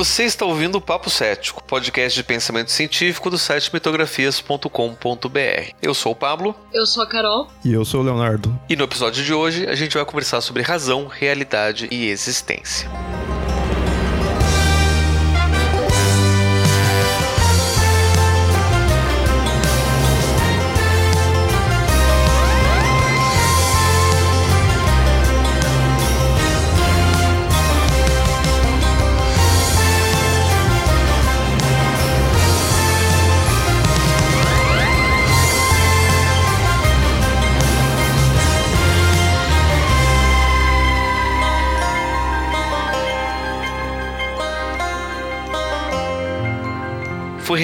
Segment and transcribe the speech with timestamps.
[0.00, 5.74] Você está ouvindo o Papo Cético, podcast de pensamento científico do site mitografias.com.br.
[5.82, 6.56] Eu sou o Pablo.
[6.72, 7.48] Eu sou a Carol.
[7.62, 8.58] E eu sou o Leonardo.
[8.66, 12.88] E no episódio de hoje a gente vai conversar sobre razão, realidade e existência.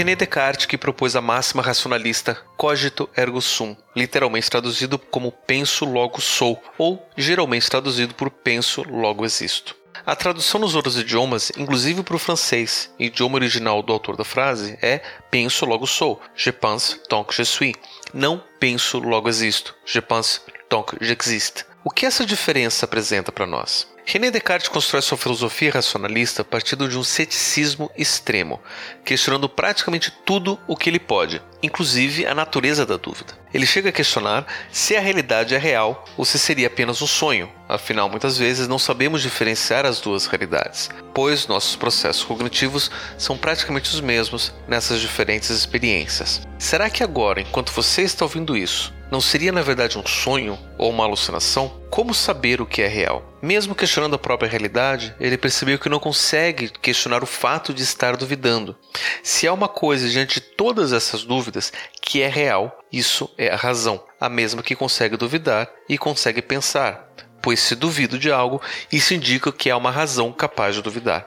[0.07, 6.21] René Descartes que propôs a máxima racionalista cogito ergo sum, literalmente traduzido como penso logo
[6.21, 9.75] sou, ou geralmente traduzido por penso logo existo.
[10.07, 14.79] A tradução nos outros idiomas, inclusive para o francês, idioma original do autor da frase,
[14.81, 17.75] é penso logo sou, je pense donc je suis,
[18.15, 20.41] não penso logo existo, je pense
[20.71, 21.67] donc j'existe.
[21.83, 23.89] O que essa diferença apresenta para nós?
[24.09, 28.63] René Descartes constrói sua filosofia racionalista a partir de um ceticismo extremo,
[29.05, 33.35] questionando praticamente tudo o que ele pode, inclusive a natureza da dúvida.
[33.53, 37.51] Ele chega a questionar se a realidade é real ou se seria apenas um sonho,
[37.69, 43.91] afinal, muitas vezes não sabemos diferenciar as duas realidades, pois nossos processos cognitivos são praticamente
[43.91, 46.43] os mesmos nessas diferentes experiências.
[46.61, 50.91] Será que agora, enquanto você está ouvindo isso, não seria na verdade um sonho ou
[50.91, 51.81] uma alucinação?
[51.91, 53.23] Como saber o que é real?
[53.41, 58.17] Mesmo questionando a própria realidade, ele percebeu que não consegue questionar o fato de estar
[58.17, 58.77] duvidando.
[59.23, 61.73] Se há uma coisa diante de todas essas dúvidas
[62.03, 67.09] que é real, isso é a razão, a mesma que consegue duvidar e consegue pensar.
[67.41, 71.27] Pois se duvido de algo, isso indica que há uma razão capaz de duvidar.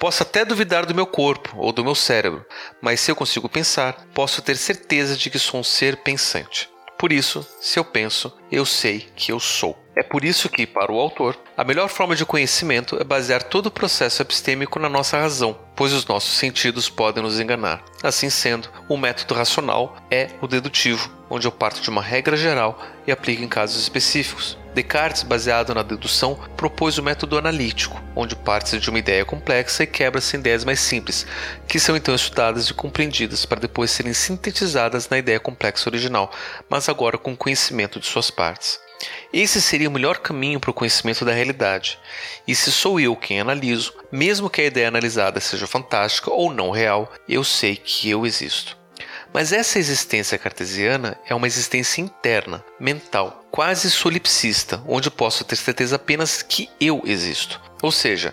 [0.00, 2.44] Posso até duvidar do meu corpo ou do meu cérebro,
[2.82, 6.73] mas se eu consigo pensar, posso ter certeza de que sou um ser pensante.
[7.04, 9.83] Por isso, se eu penso, eu sei que eu sou.
[9.96, 13.66] É por isso que, para o autor, a melhor forma de conhecimento é basear todo
[13.66, 17.84] o processo epistêmico na nossa razão, pois os nossos sentidos podem nos enganar.
[18.02, 22.80] Assim sendo, o método racional é o dedutivo, onde eu parto de uma regra geral
[23.06, 24.58] e aplico em casos específicos.
[24.74, 29.86] Descartes, baseado na dedução, propôs o método analítico, onde parte-se de uma ideia complexa e
[29.86, 31.24] quebra-se em ideias mais simples,
[31.68, 36.32] que são então estudadas e compreendidas para depois serem sintetizadas na ideia complexa original,
[36.68, 38.83] mas agora com conhecimento de suas partes.
[39.32, 41.98] Esse seria o melhor caminho para o conhecimento da realidade.
[42.46, 46.70] E se sou eu quem analiso, mesmo que a ideia analisada seja fantástica ou não
[46.70, 48.76] real, eu sei que eu existo.
[49.32, 55.96] Mas essa existência cartesiana é uma existência interna, mental, quase solipsista, onde posso ter certeza
[55.96, 57.60] apenas que eu existo.
[57.82, 58.32] Ou seja,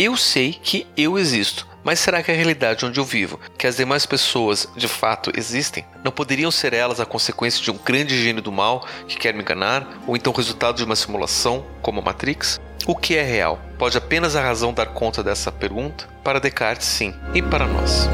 [0.00, 3.76] eu sei que eu existo, mas será que a realidade onde eu vivo, que as
[3.76, 8.40] demais pessoas de fato existem, não poderiam ser elas a consequência de um grande gênio
[8.40, 12.58] do mal que quer me enganar, ou então resultado de uma simulação, como a Matrix?
[12.86, 13.60] O que é real?
[13.78, 16.08] Pode apenas a razão dar conta dessa pergunta?
[16.24, 18.08] Para Descartes, sim, e para nós.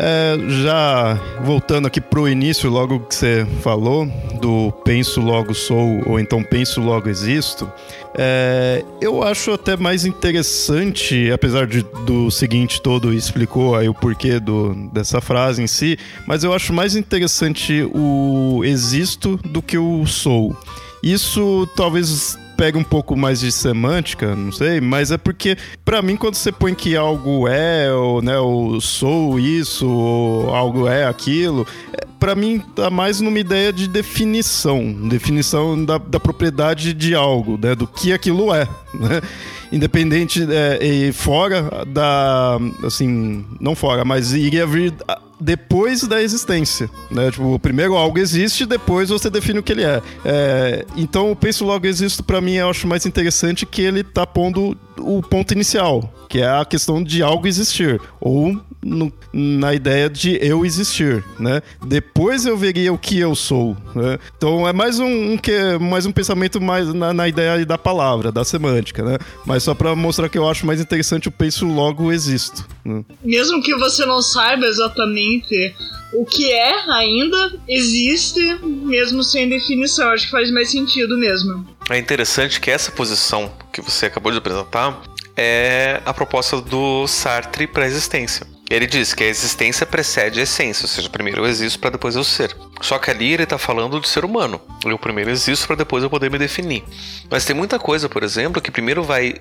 [0.00, 4.06] É, já voltando aqui pro início, logo que você falou
[4.40, 7.70] do penso logo sou ou então penso logo existo,
[8.16, 14.38] é, eu acho até mais interessante, apesar de, do seguinte todo explicou aí o porquê
[14.38, 20.06] do, dessa frase em si, mas eu acho mais interessante o existo do que o
[20.06, 20.56] sou.
[21.02, 26.16] Isso talvez pega um pouco mais de semântica, não sei, mas é porque, para mim,
[26.16, 31.64] quando você põe que algo é, ou, né, ou sou isso, ou algo é aquilo,
[31.92, 37.56] é, para mim tá mais numa ideia de definição, definição da, da propriedade de algo,
[37.62, 39.22] né, do que aquilo é, né?
[39.70, 44.94] Independente é, e fora da, assim, não fora, mas iria vir
[45.40, 47.30] depois da existência, né?
[47.30, 50.02] Tipo, primeiro algo existe, depois você define o que ele é.
[50.24, 54.26] é então, o penso logo existo para mim eu acho mais interessante que ele tá
[54.26, 60.08] pondo o ponto inicial, que é a questão de algo existir ou no, na ideia
[60.08, 61.62] de eu existir, né?
[61.84, 64.18] Depois eu veria o que eu sou, né?
[64.36, 68.30] Então é mais um, um que mais um pensamento mais na, na, ideia da palavra,
[68.30, 69.18] da semântica, né?
[69.44, 72.66] Mas só para mostrar que eu acho mais interessante o penso logo existo.
[72.84, 73.04] Né?
[73.24, 75.74] Mesmo que você não saiba exatamente
[76.12, 80.08] o que é ainda existe mesmo sem definição.
[80.10, 81.66] Acho que faz mais sentido mesmo.
[81.90, 85.02] É interessante que essa posição que você acabou de apresentar
[85.38, 90.42] é a proposta do Sartre para a existência Ele diz que a existência precede a
[90.42, 92.54] essência, ou seja, primeiro eu existo para depois eu ser.
[92.82, 94.60] Só que ali ele está falando do ser humano.
[94.84, 96.84] Eu primeiro existo para depois eu poder me definir.
[97.30, 99.34] Mas tem muita coisa, por exemplo, que primeiro vai,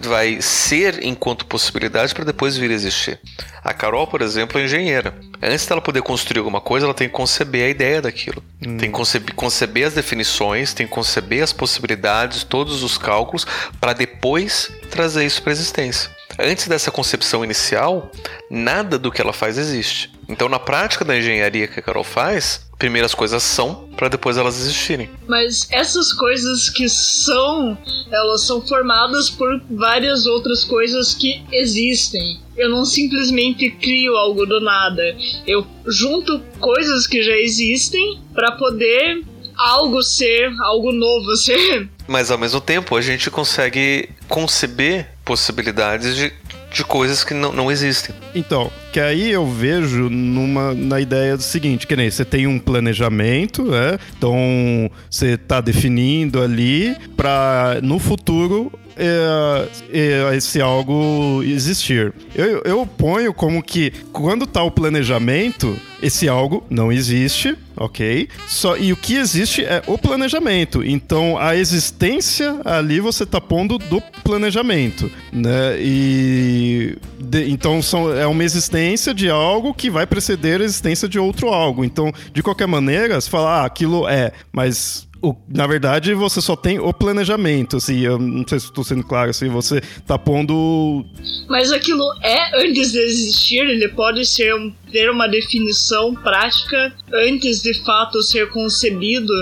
[0.00, 3.18] vai ser enquanto possibilidade para depois vir a existir.
[3.64, 5.14] A Carol, por exemplo, é engenheira.
[5.42, 8.42] Antes dela poder construir alguma coisa, ela tem que conceber a ideia daquilo.
[8.64, 8.76] Hum.
[8.76, 13.46] Tem que conceber, conceber as definições, tem que conceber as possibilidades, todos os cálculos,
[13.80, 16.17] para depois trazer isso para a existência.
[16.38, 18.12] Antes dessa concepção inicial,
[18.48, 20.10] nada do que ela faz existe.
[20.28, 24.36] Então, na prática da engenharia que a Carol faz, primeiro as coisas são para depois
[24.36, 25.10] elas existirem.
[25.26, 27.76] Mas essas coisas que são,
[28.12, 32.40] elas são formadas por várias outras coisas que existem.
[32.56, 35.02] Eu não simplesmente crio algo do nada.
[35.44, 39.24] Eu junto coisas que já existem para poder
[39.56, 41.88] algo ser, algo novo ser.
[42.06, 46.32] Mas ao mesmo tempo, a gente consegue conceber possibilidades de,
[46.72, 48.14] de coisas que não, não existem.
[48.34, 52.58] Então, que aí eu vejo numa, na ideia do seguinte, que nem você tem um
[52.58, 53.96] planejamento, né?
[54.16, 62.12] Então você está definindo ali para no futuro é, é, esse algo existir.
[62.34, 68.28] Eu, eu ponho como que quando está o planejamento, esse algo não existe, ok?
[68.48, 70.84] Só, e o que existe é o planejamento.
[70.84, 75.76] Então, a existência ali você está pondo do planejamento, né?
[75.78, 81.18] E de, então são, é uma existência de algo que vai preceder a existência de
[81.18, 81.84] outro algo.
[81.84, 86.54] Então, de qualquer maneira, se falar ah, aquilo é, mas o, na verdade, você só
[86.54, 91.04] tem o planejamento, assim, eu não sei se estou sendo claro, assim, você tá pondo...
[91.48, 94.54] Mas aquilo é antes de existir, ele pode ser
[94.92, 99.32] ter uma definição prática antes de fato ser concebido.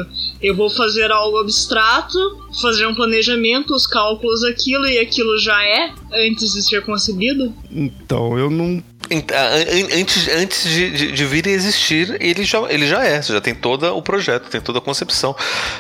[0.42, 2.19] Eu vou fazer algo abstrato,
[2.60, 5.92] fazer um planejamento, os cálculos aquilo e aquilo já é
[6.26, 7.54] antes de ser concebido?
[7.70, 13.04] Então, eu não Antes, antes de, de, de, vir a existir, ele já, ele já
[13.04, 13.22] é.
[13.22, 15.34] Você já tem todo o projeto, tem toda a concepção.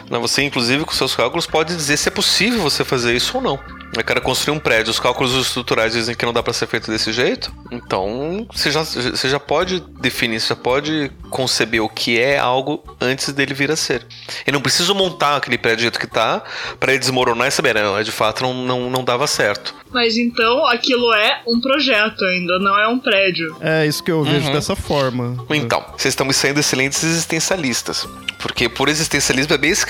[0.08, 3.58] Você, inclusive, com seus cálculos, pode dizer se é possível você fazer isso ou não.
[3.96, 6.90] Eu quero construir um prédio, os cálculos estruturais dizem que não dá para ser feito
[6.90, 7.52] desse jeito.
[7.70, 12.82] Então, você já, você já pode definir, você já pode conceber o que é algo
[13.00, 14.06] antes dele vir a ser.
[14.46, 16.42] E não preciso montar aquele prédio do jeito que tá
[16.78, 19.74] para ele desmoronar e saber, não, de fato não, não, não dava certo.
[19.96, 23.56] Mas então aquilo é um projeto ainda, não é um prédio.
[23.62, 24.52] É isso que eu vejo uhum.
[24.52, 25.42] dessa forma.
[25.48, 28.06] Então, vocês estão me saindo excelentes existencialistas.
[28.38, 29.88] Porque por existencialismo é bem esse,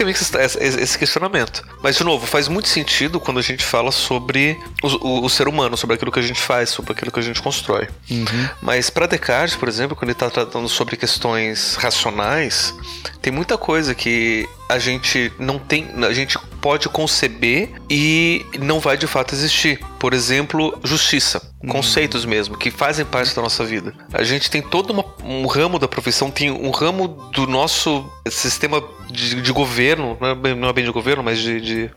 [0.62, 1.64] esse questionamento.
[1.82, 5.48] Mas, de novo, faz muito sentido quando a gente fala sobre o, o, o ser
[5.48, 7.88] humano, sobre aquilo que a gente faz, sobre aquilo que a gente constrói.
[8.08, 8.48] Uhum.
[8.62, 12.72] Mas para Descartes, por exemplo, quando ele está tratando sobre questões racionais,
[13.20, 18.96] tem muita coisa que a gente não tem, a gente pode conceber e não vai
[18.96, 19.78] de fato existir.
[19.98, 21.70] Por exemplo, justiça, uhum.
[21.70, 23.94] conceitos mesmo que fazem parte da nossa vida.
[24.12, 28.82] A gente tem todo uma, um ramo da profissão, tem um ramo do nosso sistema
[29.10, 31.90] de, de governo, não é, bem, não é bem de governo, mas de, de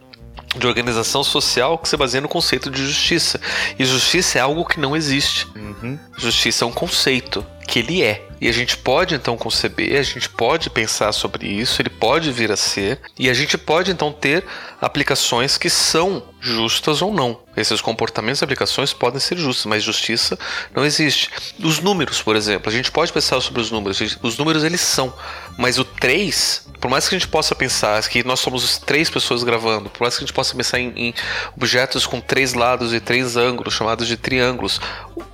[0.58, 3.40] de organização social que se baseia no conceito de justiça.
[3.78, 5.48] E justiça é algo que não existe.
[5.56, 6.00] Uhum.
[6.18, 8.28] Justiça é um conceito que ele é.
[8.42, 12.52] E a gente pode então conceber, a gente pode pensar sobre isso, ele pode vir
[12.52, 14.46] a ser, e a gente pode então ter
[14.82, 17.42] aplicações que são justas ou não.
[17.56, 20.40] Esses comportamentos e aplicações podem ser justos, mas justiça
[20.74, 21.30] não existe.
[21.62, 25.14] Os números, por exemplo, a gente pode pensar sobre os números, os números eles são,
[25.60, 29.44] mas o 3, por mais que a gente possa pensar que nós somos três pessoas
[29.44, 31.14] gravando, por mais que a gente possa pensar em, em
[31.54, 34.80] objetos com três lados e três ângulos, chamados de triângulos,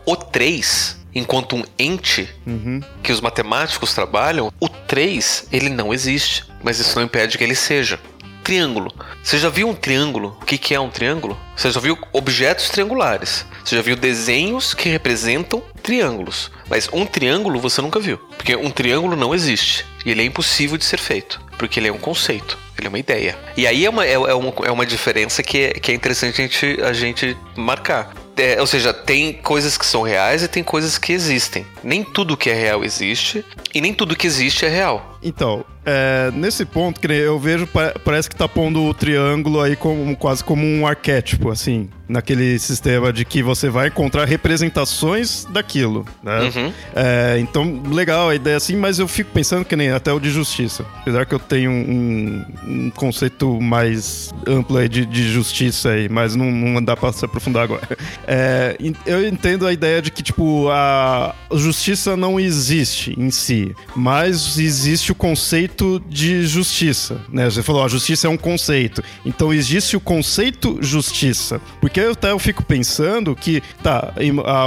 [0.04, 2.82] o 3 enquanto um ente uhum.
[3.04, 7.56] que os matemáticos trabalham, o 3 ele não existe, mas isso não impede que ele
[7.56, 8.00] seja.
[8.46, 8.94] Triângulo.
[9.24, 10.38] Você já viu um triângulo?
[10.40, 11.36] O que, que é um triângulo?
[11.58, 13.44] Você já viu objetos triangulares.
[13.64, 16.52] Você já viu desenhos que representam triângulos.
[16.70, 18.20] Mas um triângulo você nunca viu.
[18.38, 19.84] Porque um triângulo não existe.
[20.06, 21.42] E ele é impossível de ser feito.
[21.58, 22.56] Porque ele é um conceito.
[22.78, 23.36] Ele é uma ideia.
[23.58, 26.40] E aí é uma, é, é uma, é uma diferença que é, que é interessante
[26.40, 28.14] a gente, a gente marcar.
[28.38, 31.66] É, ou seja, tem coisas que são reais e tem coisas que existem.
[31.84, 35.15] Nem tudo que é real existe e nem tudo que existe é real.
[35.26, 37.68] Então, é, nesse ponto, que eu vejo,
[38.04, 43.14] parece que tá pondo o triângulo aí como, quase como um arquétipo, assim, naquele sistema
[43.14, 46.42] de que você vai encontrar representações daquilo, né?
[46.42, 46.74] Uhum.
[46.96, 50.30] É, então, legal a ideia assim, mas eu fico pensando que nem até o de
[50.32, 50.86] justiça.
[51.02, 56.36] Apesar que eu tenho um, um conceito mais amplo aí de, de justiça aí, mas
[56.36, 57.88] não, não dá pra se aprofundar agora.
[58.28, 64.58] É, eu entendo a ideia de que, tipo, a justiça não existe em si, mas
[64.58, 67.50] existe o conceito de justiça, né?
[67.50, 69.04] Você falou, a justiça é um conceito.
[69.26, 71.60] Então existe o conceito justiça.
[71.82, 74.14] Porque eu até eu fico pensando que, tá,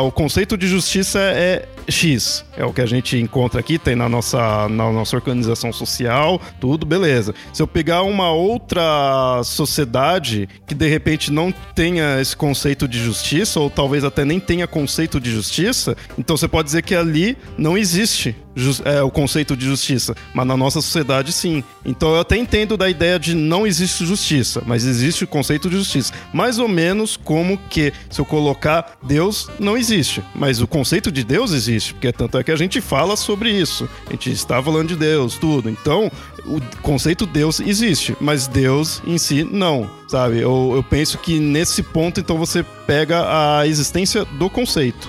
[0.04, 2.44] o conceito de justiça é X.
[2.56, 6.84] É o que a gente encontra aqui, tem na nossa, na nossa organização social, tudo,
[6.84, 7.34] beleza.
[7.52, 13.60] Se eu pegar uma outra sociedade que de repente não tenha esse conceito de justiça,
[13.60, 17.76] ou talvez até nem tenha conceito de justiça, então você pode dizer que ali não
[17.76, 18.36] existe
[18.84, 21.62] é, o conceito de justiça, mas na nossa sociedade sim.
[21.84, 25.76] Então eu até entendo da ideia de não existe justiça, mas existe o conceito de
[25.76, 26.12] justiça.
[26.32, 31.24] Mais ou menos como que, se eu colocar Deus, não existe, mas o conceito de
[31.24, 33.88] Deus existe, porque tanto é que a gente fala sobre isso.
[34.06, 35.70] A gente está falando de Deus, tudo.
[35.70, 36.10] Então,
[36.46, 40.38] o conceito Deus existe, mas Deus em si não, sabe?
[40.38, 45.08] Eu, eu penso que nesse ponto, então, você pega a existência do conceito.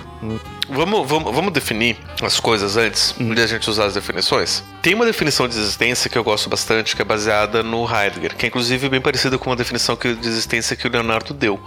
[0.70, 3.34] Vamos, vamos, vamos definir as coisas antes hum.
[3.34, 4.64] de a gente usar as definições?
[4.82, 8.46] Tem uma definição de existência que eu gosto bastante, que é baseada no Heidegger, que
[8.46, 11.60] é inclusive bem parecida com uma definição de existência que o Leonardo deu.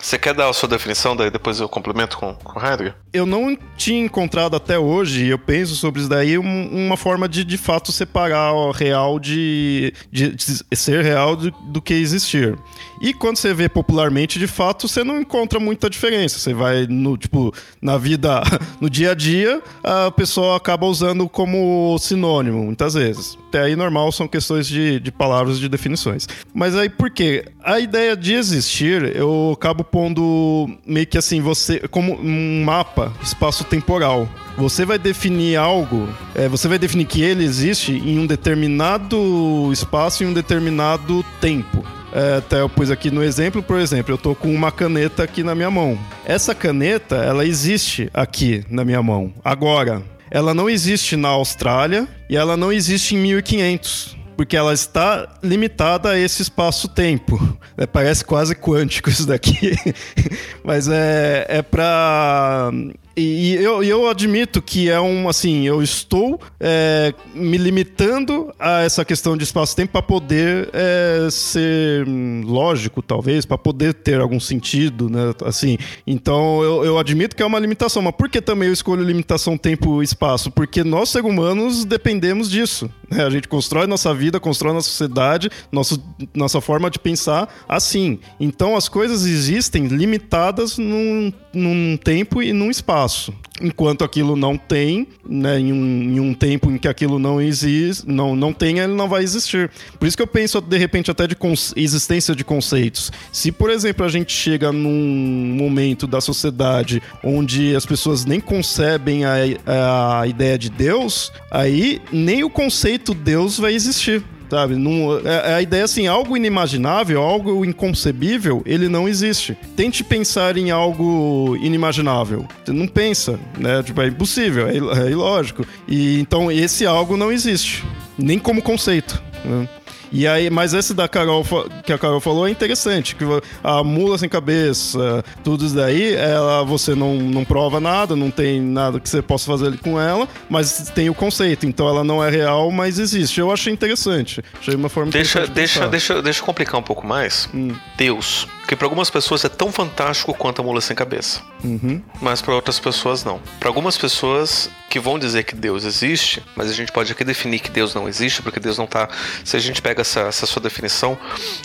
[0.00, 2.94] Você quer dar a sua definição, daí depois eu complemento com, com Heidegger?
[3.12, 7.44] Eu não tinha encontrado até hoje, eu penso sobre isso daí, um, uma forma de
[7.44, 12.56] de fato separar o real de, de, de ser real do, do que existir.
[13.02, 16.38] E quando você vê popularmente, de fato, você não encontra muita diferença.
[16.38, 18.41] Você vai no, tipo, na vida,
[18.80, 23.38] no dia a dia, a pessoa acaba usando como sinônimo, muitas vezes.
[23.48, 26.28] Até aí normal são questões de, de palavras de definições.
[26.54, 27.44] Mas aí por quê?
[27.62, 34.28] A ideia de existir, eu acabo pondo meio que assim, você, como um mapa espaço-temporal.
[34.56, 40.22] Você vai definir algo, é, você vai definir que ele existe em um determinado espaço,
[40.22, 41.84] em um determinado tempo.
[42.12, 45.42] É, até eu pus aqui no exemplo, por exemplo, eu tô com uma caneta aqui
[45.42, 45.98] na minha mão.
[46.24, 50.02] Essa caneta, ela existe aqui na minha mão, agora.
[50.30, 56.10] Ela não existe na Austrália e ela não existe em 1500 porque ela está limitada
[56.10, 57.38] a esse espaço-tempo.
[57.74, 59.74] É, parece quase quântico isso daqui,
[60.62, 62.70] mas é, é para
[63.16, 69.04] e, eu, eu admito que é um, assim, eu estou é, me limitando a essa
[69.04, 72.06] questão de espaço-tempo para poder é, ser
[72.44, 75.34] lógico, talvez, para poder ter algum sentido, né?
[75.44, 75.76] Assim,
[76.06, 79.58] então eu, eu admito que é uma limitação, mas por que também eu escolho limitação
[79.58, 80.50] tempo-espaço?
[80.50, 82.90] Porque nós, seres humanos, dependemos disso.
[83.10, 83.24] Né?
[83.24, 86.02] A gente constrói nossa vida, constrói nossa sociedade, nosso,
[86.34, 88.18] nossa forma de pensar assim.
[88.40, 93.34] Então as coisas existem limitadas num, num tempo e num espaço espaço.
[93.60, 98.08] Enquanto aquilo não tem, né, em, um, em um tempo em que aquilo não existe,
[98.08, 99.70] não, não tem, ele não vai existir.
[99.98, 101.36] Por isso que eu penso, de repente, até de
[101.76, 103.12] existência de conceitos.
[103.30, 109.24] Se, por exemplo, a gente chega num momento da sociedade onde as pessoas nem concebem
[109.24, 114.76] a, a ideia de Deus, aí nem o conceito Deus vai existir sabe?
[114.76, 119.56] Não, é, é, a ideia assim, algo inimaginável, algo inconcebível, ele não existe.
[119.74, 122.46] Tente pensar em algo inimaginável.
[122.68, 123.82] Não pensa, né?
[123.82, 125.66] Tipo, é impossível, é, é ilógico.
[125.88, 127.82] E então esse algo não existe,
[128.18, 129.22] nem como conceito.
[129.42, 129.66] Né?
[130.12, 131.44] E aí, mas esse da Carol
[131.84, 133.24] que a Carol falou é interessante, que
[133.64, 138.60] a mula sem cabeça, tudo isso daí, ela você não, não prova nada, não tem
[138.60, 142.30] nada que você possa fazer com ela, mas tem o conceito, então ela não é
[142.30, 143.40] real, mas existe.
[143.40, 144.42] Eu achei interessante.
[144.60, 147.48] Achei uma forma deixa, deixa, deixa, deixa eu complicar um pouco mais.
[147.54, 147.74] Hum.
[147.96, 151.42] Deus que para algumas pessoas é tão fantástico quanto a mula sem cabeça.
[151.62, 152.02] Uhum.
[152.22, 153.38] Mas para outras pessoas não.
[153.60, 157.58] Para algumas pessoas que vão dizer que Deus existe, mas a gente pode aqui definir
[157.58, 159.10] que Deus não existe, porque Deus não está.
[159.44, 161.18] Se a gente pega essa, essa sua definição,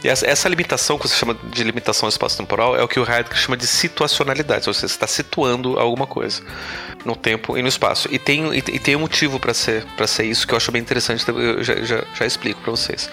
[0.03, 3.37] e essa, essa, limitação que você chama de limitação espaço-temporal é o que o Heidegger
[3.37, 6.41] chama de situacionalidade, ou seja, você está situando alguma coisa
[7.05, 8.09] no tempo e no espaço.
[8.11, 10.81] E tem, e, e tem um motivo para ser, ser isso que eu acho bem
[10.81, 13.09] interessante, eu já, já, já explico para vocês.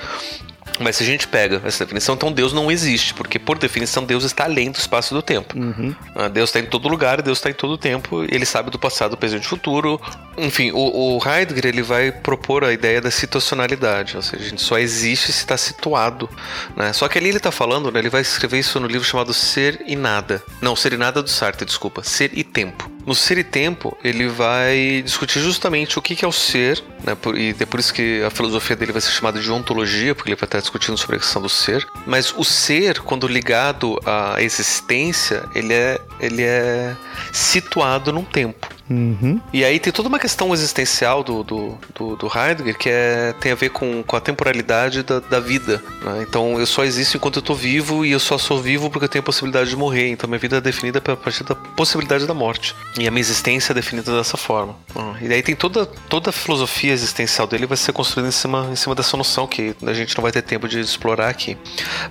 [0.81, 4.25] Mas se a gente pega essa definição, então Deus não existe, porque por definição Deus
[4.25, 5.57] está além do espaço e do tempo.
[5.57, 5.95] Uhum.
[6.15, 9.17] Ah, Deus está em todo lugar, Deus está em todo tempo, ele sabe do passado,
[9.17, 10.01] presente e futuro.
[10.37, 14.63] Enfim, o, o, Heidegger ele vai propor a ideia da situacionalidade, ou seja, a gente
[14.63, 16.29] só existe se está situado.
[16.77, 16.93] Né?
[16.93, 19.83] Só que ali ele está falando, né, ele vai escrever isso no livro chamado Ser
[19.87, 20.43] e Nada.
[20.61, 22.03] Não, Ser e Nada do Sartre, desculpa.
[22.03, 22.94] Ser e Tempo.
[23.07, 27.17] No Ser e Tempo, ele vai discutir justamente o que é o ser, né?
[27.37, 30.37] e é por isso que a filosofia dele vai ser chamada de ontologia, porque ele
[30.37, 31.87] vai estar discutindo sobre a questão do ser.
[32.07, 36.97] Mas o ser, quando ligado à existência, ele é, ele é
[37.33, 38.69] situado num tempo.
[38.89, 39.41] Uhum.
[39.53, 43.53] E aí tem toda uma questão existencial do, do, do, do Heidegger que é, tem
[43.53, 45.83] a ver com, com a temporalidade da, da vida.
[46.03, 46.25] Né?
[46.29, 49.09] Então eu só existo enquanto eu tô vivo e eu só sou vivo porque eu
[49.09, 50.09] tenho a possibilidade de morrer.
[50.09, 52.75] Então minha vida é definida a partir da possibilidade da morte.
[52.99, 54.77] E a minha existência é definida dessa forma.
[54.95, 58.69] Hum, E daí tem toda, toda a filosofia existencial dele vai ser construída em cima,
[58.71, 61.57] em cima dessa noção que a gente não vai ter tempo de explorar aqui.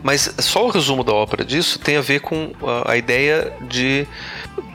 [0.01, 4.07] Mas só o resumo da ópera disso tem a ver com a, a ideia de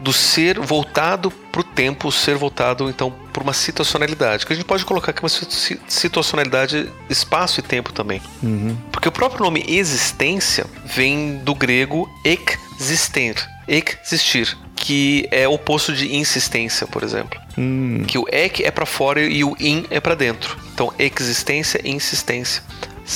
[0.01, 4.57] do ser voltado para o tempo, o ser voltado então por uma situacionalidade, que a
[4.57, 8.21] gente pode colocar aqui uma si- situacionalidade espaço e tempo também.
[8.43, 8.77] Uhum.
[8.91, 13.35] Porque o próprio nome existência vem do grego exister,
[13.67, 17.39] existir, que é o oposto de insistência, por exemplo.
[17.57, 18.05] Hum.
[18.07, 20.57] Que o ek é para fora e o in é para dentro.
[20.73, 22.63] Então, existência e insistência.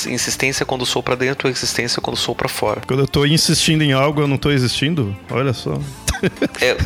[0.06, 2.80] Insistência quando sou para dentro, existência quando sou para fora.
[2.86, 5.14] Quando eu tô insistindo em algo, eu não tô existindo?
[5.30, 5.78] Olha só.
[6.60, 6.76] É,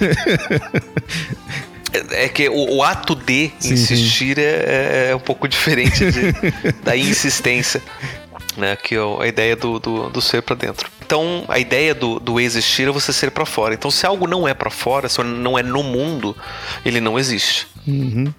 [2.21, 6.33] é, é que o, o ato de Sim, insistir é, é um pouco diferente de-
[6.83, 7.83] da insistência.
[8.57, 10.89] Né, que é a ideia do, do, do ser para dentro.
[11.05, 13.75] Então, a ideia do, do existir é você ser para fora.
[13.75, 16.35] Então, se algo não é para fora, se não é no mundo,
[16.83, 17.67] ele não existe.
[17.87, 18.33] Uhum.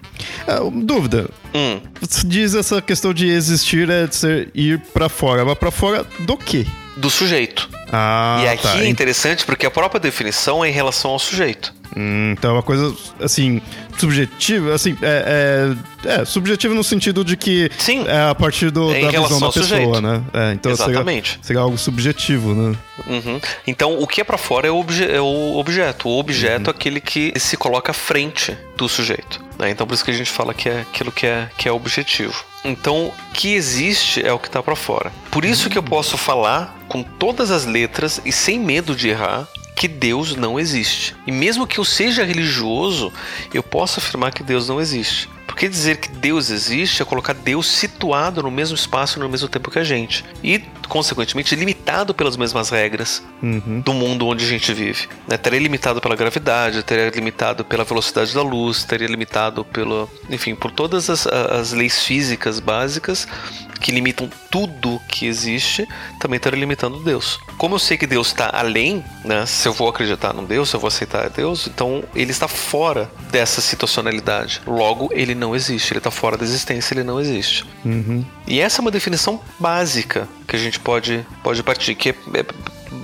[0.47, 1.29] Ah, dúvida.
[1.53, 1.79] Hum,
[2.25, 5.45] diz essa questão de existir é de ser ir pra fora.
[5.45, 6.65] Mas pra fora do quê?
[6.97, 7.69] do sujeito.
[7.91, 8.79] Ah, e aqui tá.
[8.79, 11.73] é interessante porque a própria definição é em relação ao sujeito.
[11.96, 13.62] Hum, então é uma coisa, assim,
[13.98, 15.74] subjetiva, assim, é,
[16.06, 18.06] é, é, subjetiva no sentido de que Sim.
[18.08, 20.01] é a partir do, da visão da pessoa, sujeito.
[20.01, 20.22] né?
[20.34, 21.39] É, então seria, Exatamente.
[21.41, 22.75] seria algo subjetivo, né?
[23.08, 23.39] Uhum.
[23.65, 26.08] Então, o que é para fora é o, obje- é o objeto.
[26.10, 26.67] O objeto Uhum.
[26.67, 29.44] é aquele que se coloca à frente do sujeito.
[29.58, 29.70] né?
[29.72, 32.44] Então, por isso que a gente fala que é aquilo que é, que é objetivo.
[32.63, 35.12] Então, o que existe é o que está para fora.
[35.32, 39.48] Por isso que eu posso falar com todas as letras e sem medo de errar
[39.77, 41.15] que Deus não existe.
[41.27, 43.13] E mesmo que eu seja religioso,
[43.53, 45.29] eu posso afirmar que Deus não existe.
[45.46, 49.48] Porque dizer que Deus existe é colocar Deus situado no mesmo espaço e no mesmo
[49.48, 50.25] tempo que a gente.
[50.43, 53.81] E, consequentemente, limitado pelas mesmas regras Uhum.
[53.81, 55.07] do mundo onde a gente vive.
[55.27, 55.36] Né?
[55.36, 60.71] Estaria limitado pela gravidade, estaria limitado pela velocidade da luz, estaria limitado pelo, enfim, por
[60.71, 63.28] todas as, as leis físicas básicas
[63.77, 65.87] que limitam tudo que existe,
[66.19, 67.39] também estaria limitando Deus.
[67.57, 69.45] Como eu sei que Deus está além, né?
[69.45, 73.09] Se eu vou acreditar num Deus, se eu vou aceitar Deus, então ele está fora
[73.31, 74.61] dessa situacionalidade.
[74.65, 75.91] Logo, ele não existe.
[75.91, 77.65] Ele está fora da existência, ele não existe.
[77.85, 78.25] Uhum.
[78.45, 82.45] E essa é uma definição básica que a gente pode, pode partir, que é, é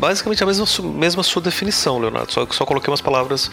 [0.07, 2.31] basicamente a mesma, mesma sua definição, Leonardo.
[2.31, 3.49] Só que só coloquei umas palavras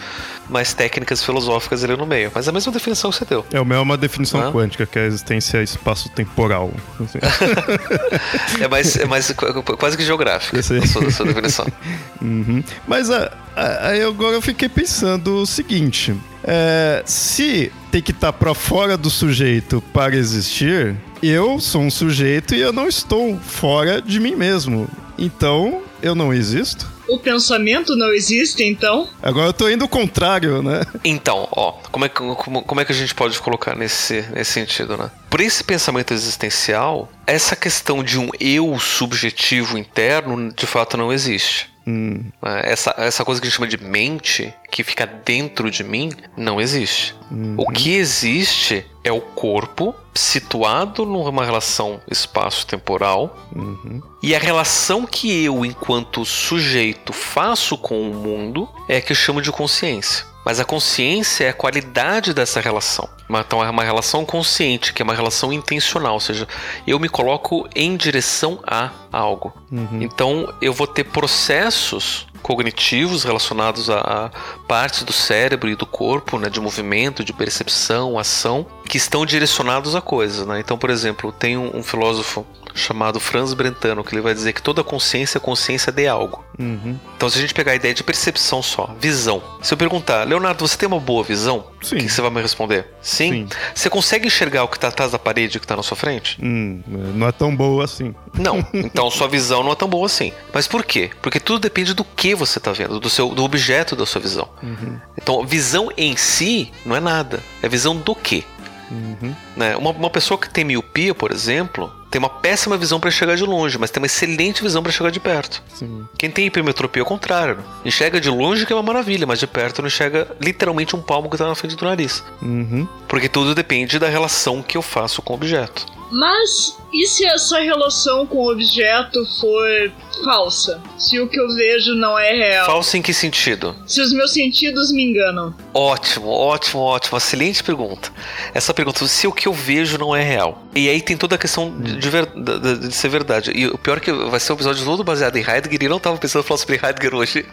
[0.49, 2.29] mais técnicas, filosóficas ali no meio.
[2.35, 3.45] Mas é a mesma definição que você deu.
[3.53, 4.51] É, o meu é uma definição Ah.
[4.51, 6.71] quântica, que é a existência espaço-temporal.
[6.99, 7.19] assim.
[8.61, 11.65] É mais, é mais qu- qu- quase que geográfica a sua, a sua definição.
[12.21, 12.63] Uhum.
[12.87, 18.31] Mas ah, ah, aí agora eu fiquei pensando o seguinte: é, se tem que estar
[18.31, 24.01] pra fora do sujeito para existir, eu sou um sujeito e eu não estou fora
[24.01, 24.87] de mim mesmo.
[25.17, 26.89] Então eu não existo.
[27.07, 29.07] O pensamento não existe, então?
[29.21, 30.81] Agora eu tô indo ao contrário, né?
[31.03, 34.51] Então, ó, como é, que, como, como é que a gente pode colocar nesse, nesse
[34.51, 35.11] sentido, né?
[35.29, 41.70] Por esse pensamento existencial, essa questão de um eu subjetivo interno de fato não existe.
[41.85, 42.61] Hum, né?
[42.63, 46.61] Essa, essa coisa que a gente chama de mente, que fica dentro de mim, não
[46.61, 47.15] existe.
[47.57, 55.45] O que existe é o corpo situado numa relação espaço-temporal uhum, e a relação que
[55.45, 60.25] eu, enquanto sujeito, faço com o mundo é a que eu chamo de consciência.
[60.45, 63.07] Mas a consciência é a qualidade dessa relação.
[63.29, 66.47] Então é uma relação consciente, que é uma relação intencional, ou seja,
[66.85, 69.53] eu me coloco em direção a algo.
[69.71, 70.01] uhum.
[70.01, 74.29] Então eu vou ter processos cognitivos relacionados a, a
[74.67, 79.95] partes do cérebro e do corpo, né, de movimento, de percepção, ação, que estão direcionados
[79.95, 80.45] a coisas.
[80.45, 80.59] Né?
[80.59, 84.61] Então, por exemplo, tem um, um filósofo chamado Franz Brentano que ele vai dizer que
[84.61, 86.43] toda consciência é consciência de algo.
[86.59, 86.97] Uhum.
[87.15, 89.41] Então, se a gente pegar a ideia de percepção só, visão.
[89.61, 91.65] Se eu perguntar, Leonardo, você tem uma boa visão?
[91.81, 91.95] Sim.
[91.95, 92.87] O que você vai me responder?
[93.01, 93.31] Sim.
[93.31, 93.47] Sim.
[93.73, 96.37] Você consegue enxergar o que está atrás da parede que está na sua frente?
[96.41, 98.13] Hum, não é tão boa assim.
[98.37, 100.31] Não, então sua visão não é tão boa assim.
[100.53, 101.09] Mas por quê?
[101.21, 104.47] Porque tudo depende do que você está vendo, do seu do objeto da sua visão.
[104.61, 104.99] Uhum.
[105.17, 107.41] Então, visão em si não é nada.
[107.61, 108.43] É visão do quê?
[108.91, 109.33] Uhum.
[109.55, 109.75] Né?
[109.77, 113.43] Uma, uma pessoa que tem miopia, por exemplo, tem uma péssima visão para chegar de
[113.43, 115.63] longe, mas tem uma excelente visão para chegar de perto.
[115.73, 116.05] Sim.
[116.17, 117.59] Quem tem hipermetropia é o contrário.
[117.85, 121.29] Enxerga de longe que é uma maravilha, mas de perto não enxerga literalmente um palmo
[121.29, 122.21] que está na frente do nariz.
[122.41, 122.85] Uhum.
[123.07, 125.85] Porque tudo depende da relação que eu faço com o objeto.
[126.11, 129.91] Mas e se essa relação com o objeto for
[130.23, 130.81] falsa?
[130.97, 132.65] Se o que eu vejo não é real?
[132.65, 133.75] Falsa em que sentido?
[133.87, 135.55] Se os meus sentidos me enganam.
[135.73, 137.17] Ótimo, ótimo, ótimo.
[137.17, 138.11] Excelente pergunta.
[138.53, 140.61] Essa pergunta, se o que eu vejo não é real.
[140.75, 143.51] E aí tem toda a questão de, de, ver, de, ser verdade.
[143.55, 145.97] E o pior é que vai ser um episódio todo baseado em Heidegger e não
[145.97, 147.45] estava pensando em falar sobre Heidegger hoje.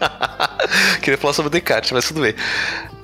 [1.01, 2.35] Queria falar sobre Descartes, mas tudo bem.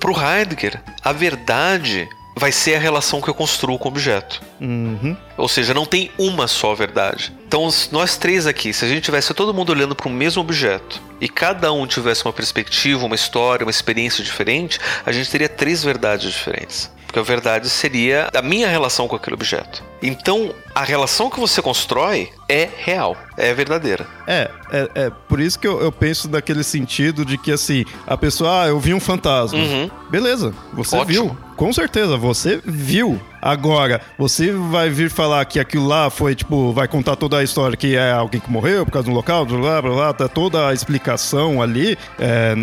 [0.01, 4.41] Pro Heidegger, a verdade vai ser a relação que eu construo com o objeto.
[4.61, 5.17] Uhum.
[5.37, 7.33] Ou seja, não tem uma só verdade.
[7.55, 11.01] Então, nós três aqui, se a gente tivesse todo mundo olhando para o mesmo objeto
[11.21, 15.85] e cada um tivesse uma perspectiva, uma história, uma experiência diferente, a gente teria três
[15.85, 16.91] verdades diferentes.
[17.07, 19.85] Porque a verdade seria a minha relação com aquele objeto.
[20.03, 24.05] Então, a relação que você constrói é real, é verdadeira.
[24.27, 28.17] É, é, é por isso que eu, eu, penso naquele sentido de que assim, a
[28.17, 29.57] pessoa, ah, eu vi um fantasma.
[29.57, 29.89] Uhum.
[30.11, 31.07] Beleza, você Ótimo.
[31.07, 31.39] viu.
[31.55, 33.21] Com certeza, você viu.
[33.45, 37.77] Agora, você vai vir falar que aquilo lá foi, tipo, vai contar toda a história
[37.77, 40.73] que é alguém que morreu por causa do local, blá blá blá, tá toda a
[40.73, 42.55] explicação ali, é,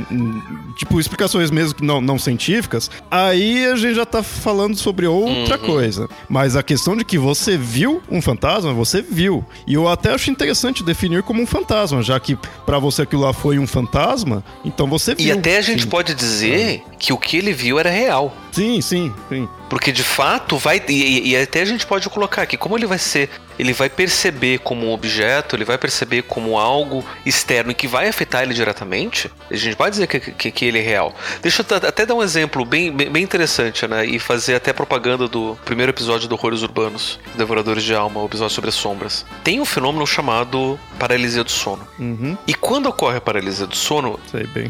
[0.78, 5.60] tipo, explicações mesmo que não, não científicas, aí a gente já tá falando sobre outra
[5.60, 5.66] Uhum.
[5.68, 6.10] coisa.
[6.28, 9.46] Mas a questão de que você viu um fantasma, você viu.
[9.68, 13.34] E eu até acho interessante definir como um fantasma, já que pra você aquilo lá
[13.34, 15.28] foi um fantasma, então você viu.
[15.28, 15.90] E até a gente Sim.
[15.90, 18.36] pode dizer que o que ele viu era real.
[18.52, 19.50] Sim, sim, sim.
[19.70, 20.82] Porque de fato vai.
[20.90, 23.30] E, e até a gente pode colocar aqui, como ele vai ser.
[23.62, 28.08] Ele vai perceber como um objeto, ele vai perceber como algo externo e que vai
[28.10, 29.30] afetar ele diretamente.
[29.52, 31.14] A gente pode dizer que, que, que ele é real.
[31.44, 34.04] Deixa eu até dar um exemplo bem, bem interessante, né?
[34.06, 38.56] E fazer até propaganda do primeiro episódio do Horrores Urbanos, Devoradores de Alma, o episódio
[38.56, 39.26] sobre as sombras.
[39.44, 41.88] Tem um fenômeno chamado paralisia do sono.
[42.00, 44.20] Uhum, E quando ocorre a paralisia do sono,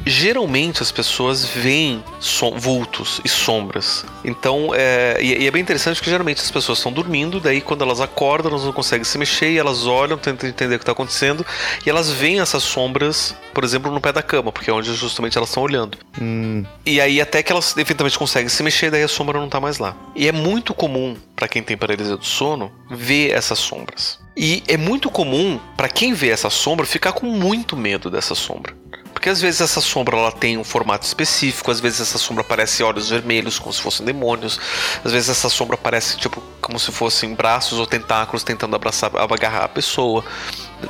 [0.05, 4.05] geralmente as pessoas veem som- vultos e sombras.
[4.23, 7.83] Então, é, e, e é bem interessante que geralmente as pessoas estão dormindo, daí quando
[7.83, 10.91] elas acordam, elas não conseguem se mexer, e elas olham, tentam entender o que está
[10.91, 11.45] acontecendo,
[11.85, 15.37] e elas veem essas sombras, por exemplo, no pé da cama, porque é onde justamente
[15.37, 15.97] elas estão olhando.
[16.19, 19.59] Hum, E aí até que elas eventualmente conseguem se mexer, daí a sombra não tá
[19.59, 19.95] mais lá.
[20.15, 24.19] E é muito comum para quem tem paralisia do sono ver essas sombras.
[24.35, 28.73] E é muito comum para quem vê essa sombra ficar com muito medo dessa sombra.
[29.21, 32.81] Porque às vezes essa sombra ela tem um formato específico, às vezes essa sombra parece
[32.81, 34.59] olhos vermelhos, como se fossem demônios,
[35.05, 39.65] às vezes essa sombra parece tipo como se fossem braços ou tentáculos tentando abraçar, agarrar
[39.65, 40.25] a pessoa,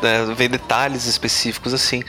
[0.02, 0.34] né?
[0.36, 2.04] vê detalhes específicos assim.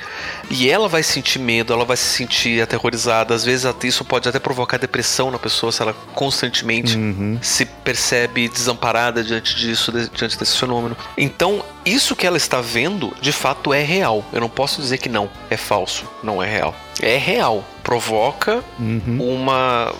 [0.51, 4.39] E ela vai sentir medo, ela vai se sentir aterrorizada, às vezes isso pode até
[4.39, 7.39] provocar depressão na pessoa se ela constantemente uhum.
[7.41, 10.97] se percebe desamparada diante disso, diante desse fenômeno.
[11.17, 14.25] Então, isso que ela está vendo, de fato é real.
[14.33, 16.75] Eu não posso dizer que não, é falso, não é real.
[17.01, 19.19] É real, provoca Uhum.
[19.21, 19.95] uma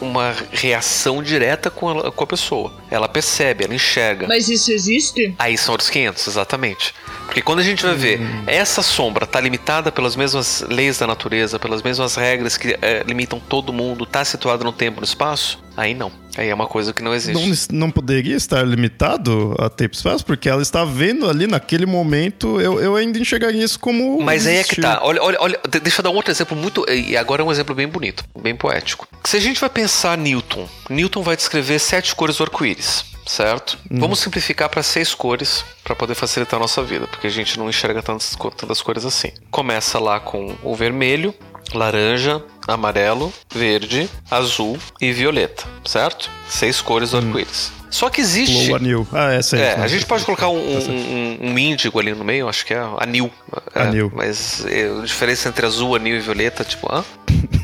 [0.00, 2.72] uma reação direta com a, com a pessoa.
[2.90, 4.26] Ela percebe, ela enxerga.
[4.26, 5.34] Mas isso existe?
[5.38, 6.94] Aí são outros 500, exatamente.
[7.26, 11.58] Porque quando a gente vai ver essa sombra tá limitada pelas mesmas leis da natureza,
[11.58, 15.62] pelas mesmas regras que eh, limitam todo mundo, tá situada no tempo e no espaço,
[15.76, 16.10] aí não.
[16.38, 17.72] Aí é uma coisa que não existe.
[17.72, 22.60] Não, não poderia estar limitado a tempo espaço, porque ela está vendo ali naquele momento.
[22.60, 24.20] Eu, eu ainda enxergaria isso como.
[24.22, 25.00] Mas aí é que tá.
[25.02, 25.60] Olha, olha, olha.
[25.68, 26.88] de- Deixa eu dar um outro exemplo muito.
[26.88, 29.06] E agora é um exemplo bem bonito, bem poético.
[29.24, 33.76] Se a gente vai pensar Newton, Newton vai descrever sete cores do arco-íris, certo?
[33.90, 37.68] Vamos simplificar para seis cores para poder facilitar a nossa vida, porque a gente não
[37.68, 39.32] enxerga tantas, tantas cores assim.
[39.50, 41.34] Começa lá com o vermelho,
[41.74, 46.30] laranja, amarelo, verde, azul e violeta, certo?
[46.48, 47.72] Seis cores do arco-íris.
[47.90, 48.66] Só que existe.
[48.66, 49.08] Flow anil.
[49.12, 49.56] Ah, essa.
[49.56, 49.82] É, tá.
[49.82, 50.90] a gente pode colocar um, certo.
[50.90, 53.30] um, um índigo ali no meio, acho que é anil.
[53.74, 54.12] É, Anil.
[54.14, 57.04] Mas é, a diferença entre azul, anil e violeta, tipo, hã?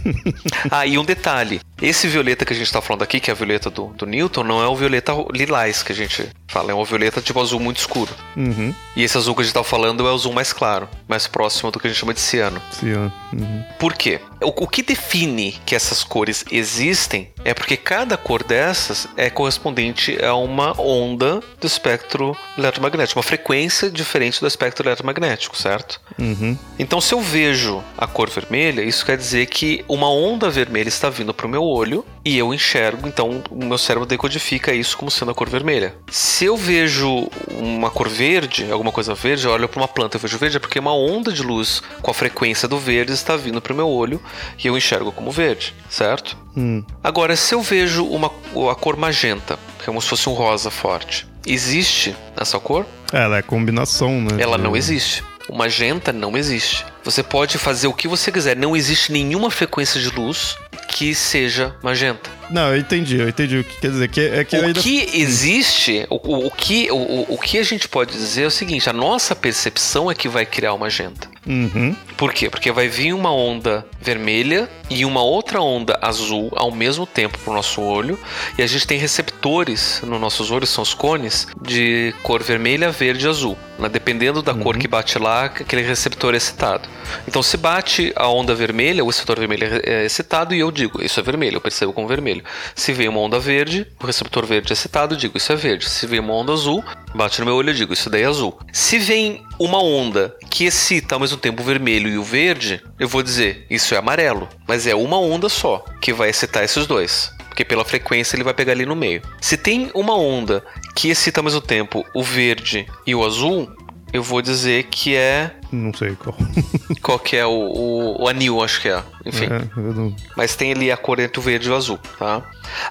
[0.71, 1.61] ah, e um detalhe.
[1.81, 4.45] Esse violeta que a gente tá falando aqui, que é a violeta do, do Newton,
[4.45, 7.79] não é o violeta lilás que a gente fala, é um violeta tipo azul muito
[7.79, 8.13] escuro.
[8.37, 8.73] Uhum.
[8.97, 11.71] E esse azul que a gente tá falando é o azul mais claro, mais próximo
[11.71, 12.63] do que a gente chama de ciano.
[12.73, 13.13] Cian.
[13.33, 13.65] Uhum.
[13.79, 14.21] Por quê?
[14.41, 20.17] O, o que define que essas cores existem é porque cada cor dessas é correspondente
[20.25, 26.01] a uma onda do espectro eletromagnético, uma frequência diferente do espectro eletromagnético, certo?
[26.19, 26.57] Uhum.
[26.79, 31.09] Então, se eu vejo a cor vermelha, isso quer dizer que uma onda vermelha está
[31.09, 35.11] vindo para o meu olho e eu enxergo, então o meu cérebro decodifica isso como
[35.11, 35.95] sendo a cor vermelha.
[36.11, 37.29] Se eu vejo
[37.59, 40.61] uma cor verde, alguma coisa verde, eu olho para uma planta e vejo verde, é
[40.61, 43.89] porque uma onda de luz com a frequência do verde está vindo para o meu
[43.89, 44.21] olho
[44.63, 46.37] e eu enxergo como verde, certo?
[46.57, 46.85] Hum.
[47.03, 48.31] Agora, se eu vejo uma,
[48.71, 52.87] a cor magenta, como se fosse um rosa forte, existe essa cor?
[53.13, 54.37] Ela é combinação, né?
[54.43, 55.23] Ela de- não existe.
[55.49, 56.85] O magenta não existe.
[57.03, 58.57] Você pode fazer o que você quiser.
[58.57, 60.57] Não existe nenhuma frequência de luz
[60.89, 62.31] que seja magenta.
[62.55, 64.09] Não, eu entendi, eu entendi o que quer dizer.
[64.09, 64.81] Que, é que o ainda...
[64.81, 68.89] que existe, o, o, que, o, o que a gente pode dizer é o seguinte:
[68.89, 71.29] a nossa percepção é que vai criar uma magenta.
[71.47, 71.97] Uhum.
[72.17, 72.49] Por quê?
[72.49, 77.51] Porque vai vir uma onda vermelha e uma outra onda azul ao mesmo tempo para
[77.51, 78.19] o nosso olho,
[78.57, 83.27] e a gente tem receptores nos nossos olhos, são os cones, de cor vermelha, verde
[83.27, 83.59] e azul.
[83.79, 83.89] Né?
[83.89, 84.61] Dependendo da uhum.
[84.61, 86.89] cor que bate lá, aquele receptor é excitado.
[87.27, 91.19] Então, se bate a onda vermelha, o receptor vermelho é excitado e eu digo, isso
[91.19, 92.44] é vermelho, eu percebo como vermelho.
[92.75, 95.89] Se vem uma onda verde, o receptor verde é excitado, eu digo, isso é verde.
[95.89, 98.59] Se vem uma onda azul, bate no meu olho, eu digo, isso daí é azul.
[98.73, 103.09] Se vem uma onda que excita ao mesmo tempo o vermelho e o verde, eu
[103.09, 104.49] vou dizer, isso é amarelo.
[104.67, 108.53] Mas é uma onda só que vai excitar esses dois porque pela frequência ele vai
[108.53, 109.23] pegar ali no meio.
[109.41, 110.65] Se tem uma onda
[110.97, 113.71] que excita ao mesmo tempo o verde e o azul,
[114.15, 115.51] eu vou dizer que é.
[115.73, 116.37] Não sei qual.
[117.03, 119.03] qual que é o, o, o, anil, acho que é.
[119.27, 119.47] Enfim.
[119.47, 120.15] É, não...
[120.37, 122.41] Mas tem ali a cor entre o verde e o azul, tá?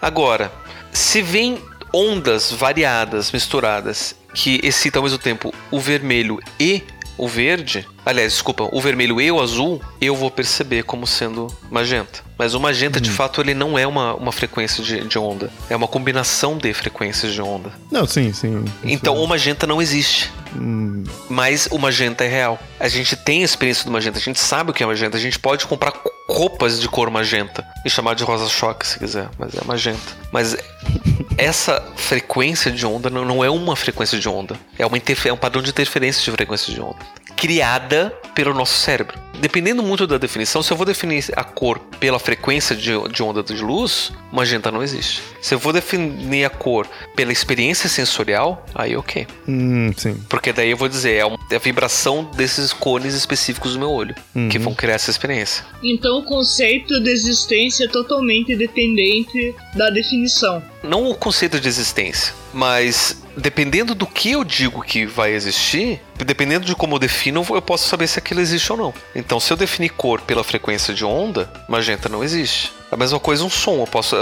[0.01, 0.51] Agora,
[0.91, 1.57] se vem
[1.93, 6.83] ondas variadas, misturadas, que excitam ao mesmo tempo o vermelho e
[7.17, 12.21] o verde, aliás, desculpa, o vermelho e o azul, eu vou perceber como sendo magenta.
[12.43, 13.15] Mas o magenta, de uhum.
[13.15, 15.49] fato, ele não é uma, uma frequência de, de, onda.
[15.69, 17.71] É uma combinação de frequências de onda.
[17.89, 18.65] Não, sim, sim.
[18.83, 20.29] Então o magenta não existe.
[20.53, 21.05] Hum.
[21.29, 22.59] Mas o magenta é real.
[22.77, 25.19] A gente tem a experiência do magenta, a gente sabe o que é magenta, a
[25.21, 25.93] gente pode comprar
[26.27, 30.01] roupas de cor magenta e chamar de rosa-choque se quiser, mas é magenta.
[30.29, 30.57] Mas
[31.37, 35.37] essa frequência de onda não, não é uma frequência de onda, é, uma é um
[35.37, 36.99] padrão de interferência de frequência de onda
[37.35, 39.23] criada pelo nosso cérebro.
[39.39, 43.43] Dependendo muito da definição, se eu vou definir a cor pela frequência de, de onda
[43.43, 45.21] de luz, magenta não existe.
[45.41, 49.27] Se eu vou definir a cor pela experiência sensorial, aí ok.
[49.47, 50.15] Hum, sim.
[50.29, 54.15] Porque daí eu vou dizer, é, é a vibração desses cones específicos do meu olho
[54.33, 54.47] uhum.
[54.47, 55.65] que vão criar essa experiência.
[55.83, 60.63] Então o conceito de existência é totalmente dependente da definição.
[60.81, 66.65] Não o conceito de existência, mas dependendo do que eu digo que vai existir, dependendo
[66.65, 68.93] de como eu defino, eu posso saber se aquilo existe ou não.
[69.15, 72.71] Então, se eu definir cor pela frequência de onda, magenta não existe.
[72.91, 73.79] A mesma coisa um som.
[73.79, 74.15] Eu posso,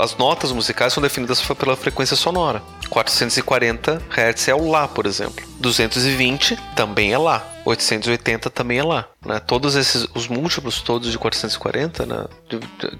[0.00, 2.62] as notas musicais são definidas pela frequência sonora.
[2.88, 5.44] 440 Hz é o Lá, por exemplo.
[5.58, 7.51] 220 também é Lá.
[7.64, 9.40] 880 também é lá, né?
[9.40, 12.24] Todos esses, os múltiplos todos de 440, né?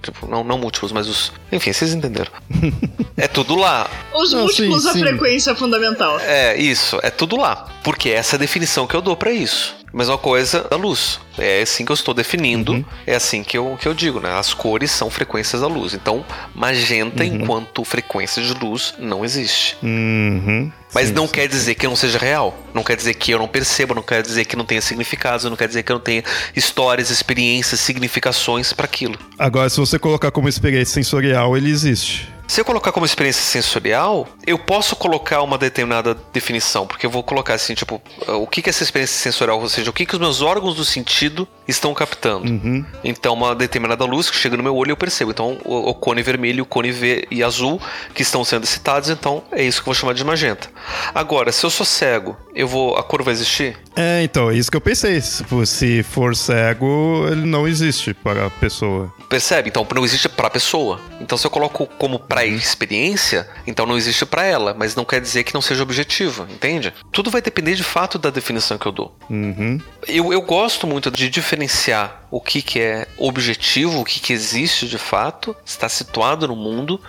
[0.03, 1.33] Tipo, não, não múltiplos, mas os...
[1.51, 2.31] Enfim, vocês entenderam.
[3.16, 3.90] é tudo lá.
[4.14, 6.18] Os não, múltiplos da frequência fundamental.
[6.20, 6.98] É, isso.
[7.03, 7.68] É tudo lá.
[7.83, 9.82] Porque essa é a definição que eu dou para isso.
[9.93, 11.21] Mesma coisa da luz.
[11.39, 12.85] É assim que eu estou definindo, uhum.
[13.07, 14.31] é assim que eu, que eu digo, né?
[14.39, 15.95] As cores são frequências da luz.
[15.95, 16.25] Então,
[16.55, 17.37] magenta uhum.
[17.37, 19.77] enquanto frequência de luz não existe.
[19.83, 20.71] Uhum.
[20.95, 21.33] Mas sim, não sim.
[21.33, 22.57] quer dizer que não seja real.
[22.75, 25.57] Não quer dizer que eu não perceba, não quer dizer que não tenha significados, não
[25.57, 26.23] quer dizer que eu não tenha
[26.55, 29.19] histórias, experiências, significações para aquilo.
[29.39, 32.29] Agora, se você colocar como experiência sensorial, ele existe.
[32.53, 37.23] Se eu colocar como experiência sensorial, eu posso colocar uma determinada definição, porque eu vou
[37.23, 40.21] colocar assim, tipo, o que é essa experiência sensorial, ou seja, o que, que os
[40.21, 42.51] meus órgãos do sentido estão captando.
[42.51, 42.85] Uhum.
[43.05, 45.31] Então, uma determinada luz que chega no meu olho eu percebo.
[45.31, 47.81] Então, o, o cone vermelho, o cone V e azul
[48.14, 50.68] que estão sendo excitados, então é isso que eu vou chamar de magenta.
[51.14, 52.96] Agora, se eu sou cego, eu vou.
[52.96, 53.77] A cor vai existir?
[53.94, 55.20] É, então, é isso que eu pensei.
[55.20, 59.12] Se for cego, ele não existe para a pessoa.
[59.29, 59.68] Percebe?
[59.68, 61.01] Então, não existe para a pessoa.
[61.20, 65.20] Então, se eu coloco como para experiência, então não existe para ela, mas não quer
[65.20, 66.92] dizer que não seja objetivo, entende?
[67.11, 69.16] Tudo vai depender de fato da definição que eu dou.
[69.29, 69.81] Uhum.
[70.07, 71.52] Eu, eu gosto muito de diferenciar
[72.31, 77.01] o que, que é objetivo, o que, que existe de fato, está situado no mundo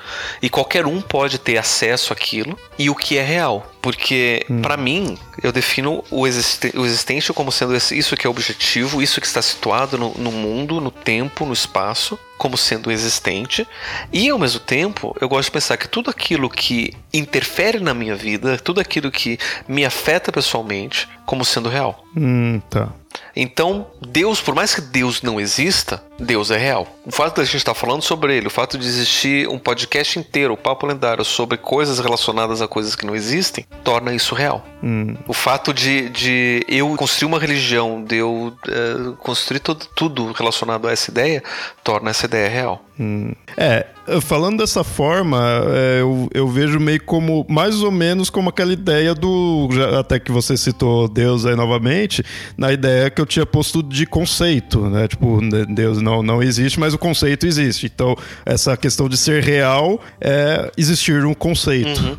[0.41, 3.71] e qualquer um pode ter acesso àquilo, e o que é real.
[3.81, 4.61] Porque, hum.
[4.61, 9.21] para mim, eu defino o, existe o existente como sendo isso que é objetivo, isso
[9.21, 13.65] que está situado no, no mundo, no tempo, no espaço, como sendo existente.
[14.11, 18.17] E, ao mesmo tempo, eu gosto de pensar que tudo aquilo que interfere na minha
[18.17, 22.03] vida, tudo aquilo que me afeta pessoalmente, como sendo real.
[22.13, 22.89] Hum, tá.
[23.33, 26.87] Então, Deus, por mais que Deus não exista, Deus é real.
[27.05, 30.53] O fato da gente estar falando sobre ele, o fato de existir um podcast inteiro,
[30.53, 34.63] o Papo Lendário, sobre coisas relacionadas a coisas que não existem, torna isso real.
[34.83, 35.15] Hum.
[35.27, 40.87] O fato de, de eu construir uma religião, de eu é, construir todo, tudo relacionado
[40.87, 41.43] a essa ideia,
[41.83, 42.85] torna essa ideia real.
[42.99, 43.33] Hum.
[43.57, 43.85] É,
[44.21, 49.15] falando dessa forma, é, eu, eu vejo meio como, mais ou menos como aquela ideia
[49.15, 52.23] do, até que você citou Deus aí novamente,
[52.55, 55.07] na ideia que eu tinha posto de conceito, né?
[55.07, 57.87] Tipo, Deus não, não existe, mas o conceito existe.
[57.87, 61.99] Então, essa questão de ser real é existir um conceito.
[61.99, 62.17] Uhum.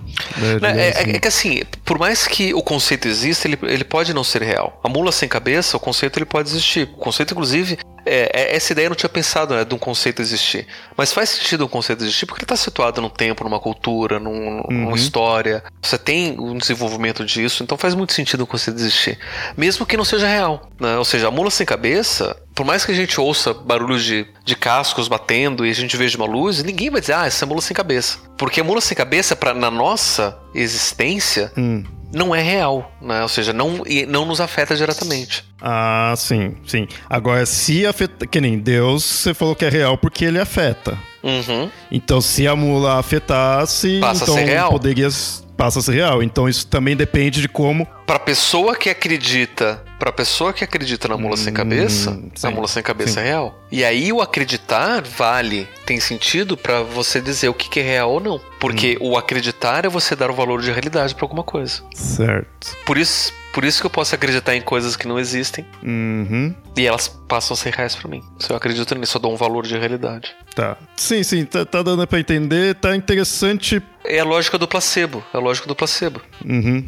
[0.61, 1.11] Né, é, é, assim.
[1.11, 4.81] é, que assim, por mais que o conceito exista, ele, ele pode não ser real.
[4.83, 6.89] A mula sem cabeça, o conceito ele pode existir.
[6.95, 10.21] O conceito, inclusive, é, é, essa ideia eu não tinha pensado né, de um conceito
[10.21, 10.67] existir.
[10.97, 14.59] Mas faz sentido um conceito existir porque ele está situado num tempo, numa cultura, num,
[14.59, 14.67] uhum.
[14.71, 15.63] numa história.
[15.83, 19.19] Você tem um desenvolvimento disso, então faz muito sentido um conceito existir.
[19.57, 20.71] Mesmo que não seja real.
[20.79, 20.97] Né?
[20.97, 24.57] Ou seja, a mula sem cabeça, por mais que a gente ouça barulhos de, de
[24.57, 27.61] cascos batendo e a gente veja uma luz, ninguém vai dizer, ah, essa é mula
[27.61, 28.19] sem cabeça.
[28.37, 31.85] Porque a mula sem cabeça, pra, na nossa existência, hum
[32.15, 33.23] não é real, né?
[33.23, 35.45] Ou seja, não, não nos afeta diretamente.
[35.61, 36.87] Ah, sim, sim.
[37.09, 38.27] Agora, se afeta.
[38.27, 40.97] Que nem Deus, você falou que é real porque ele afeta.
[41.23, 41.71] Uhum.
[41.91, 44.71] Então, se a mula afetasse, Passa então a ser real.
[44.71, 45.09] poderia
[45.57, 46.23] passa a ser real.
[46.23, 47.87] Então isso também depende de como.
[48.07, 52.51] Pra pessoa que acredita, pra pessoa que acredita na mula hum, sem cabeça, sim, a
[52.51, 53.21] mula sem cabeça sim.
[53.21, 53.59] é real.
[53.73, 58.21] E aí o acreditar vale, tem sentido para você dizer o que é real ou
[58.21, 58.39] não.
[58.61, 59.13] Porque hum.
[59.13, 61.83] o acreditar é você dar o valor de realidade para alguma coisa.
[61.95, 62.77] Certo.
[62.85, 65.65] Por isso, por isso que eu posso acreditar em coisas que não existem.
[65.83, 66.55] Uhum.
[66.77, 68.23] E elas passam a ser reais pra mim.
[68.39, 70.37] Se eu acredito nisso, eu dou um valor de realidade.
[70.55, 70.77] Tá.
[70.97, 72.75] Sim, sim, tá, tá dando pra entender.
[72.75, 73.83] Tá interessante.
[74.05, 75.25] É a lógica do placebo.
[75.33, 76.21] É a lógica do placebo.
[76.45, 76.87] Uhum.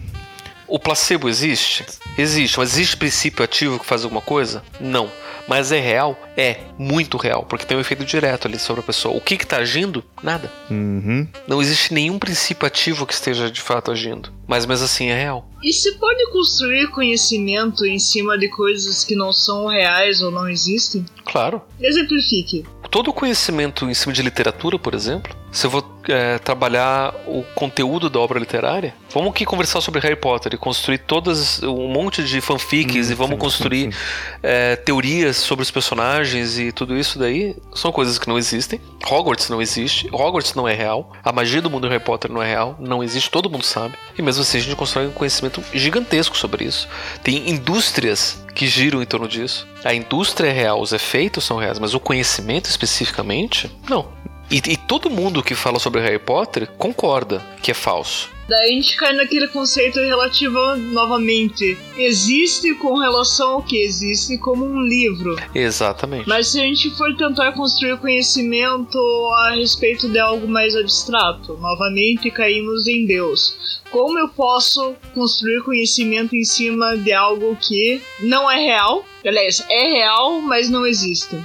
[0.68, 1.84] O placebo existe?
[2.18, 2.58] Existe.
[2.58, 4.62] Mas existe princípio ativo que faz alguma coisa?
[4.80, 5.10] Não.
[5.46, 6.18] Mas é real?
[6.36, 9.16] É, muito real, porque tem um efeito direto ali sobre a pessoa.
[9.16, 10.04] O que está agindo?
[10.22, 10.50] Nada.
[10.68, 11.28] Uhum.
[11.46, 14.32] Não existe nenhum princípio ativo que esteja de fato agindo.
[14.46, 15.48] Mas mesmo assim é real.
[15.66, 20.48] E se pode construir conhecimento em cima de coisas que não são reais ou não
[20.48, 21.04] existem?
[21.24, 21.60] Claro.
[21.80, 22.64] Exemplifique
[22.96, 27.42] todo o conhecimento em cima de literatura, por exemplo, se eu vou é, trabalhar o
[27.54, 32.22] conteúdo da obra literária, vamos aqui conversar sobre Harry Potter e construir todas um monte
[32.24, 33.98] de fanfics hum, e vamos sim, construir sim, sim.
[34.42, 38.80] É, teorias sobre os personagens e tudo isso daí são coisas que não existem.
[39.06, 42.46] Hogwarts não existe, Hogwarts não é real, a magia do mundo Harry Potter não é
[42.46, 43.94] real, não existe, todo mundo sabe.
[44.16, 46.88] E mesmo assim a gente constrói um conhecimento gigantesco sobre isso.
[47.22, 49.66] Tem indústrias que giram em torno disso.
[49.84, 54.08] A indústria é real, os efeitos são reais, mas o conhecimento especificamente, não.
[54.50, 58.30] E, e, todo mundo que fala sobre Harry Potter concorda que é falso.
[58.48, 61.76] Daí a gente cai naquele conceito relativo novamente.
[61.96, 65.36] Existe com relação ao que existe como um livro.
[65.54, 66.28] Exatamente.
[66.28, 68.98] Mas se a gente for tentar construir conhecimento
[69.38, 73.80] a respeito de algo mais abstrato, novamente caímos em Deus.
[73.90, 79.04] Como eu posso construir conhecimento em cima de algo que não é real?
[79.24, 81.36] Aliás, é real, mas não existe.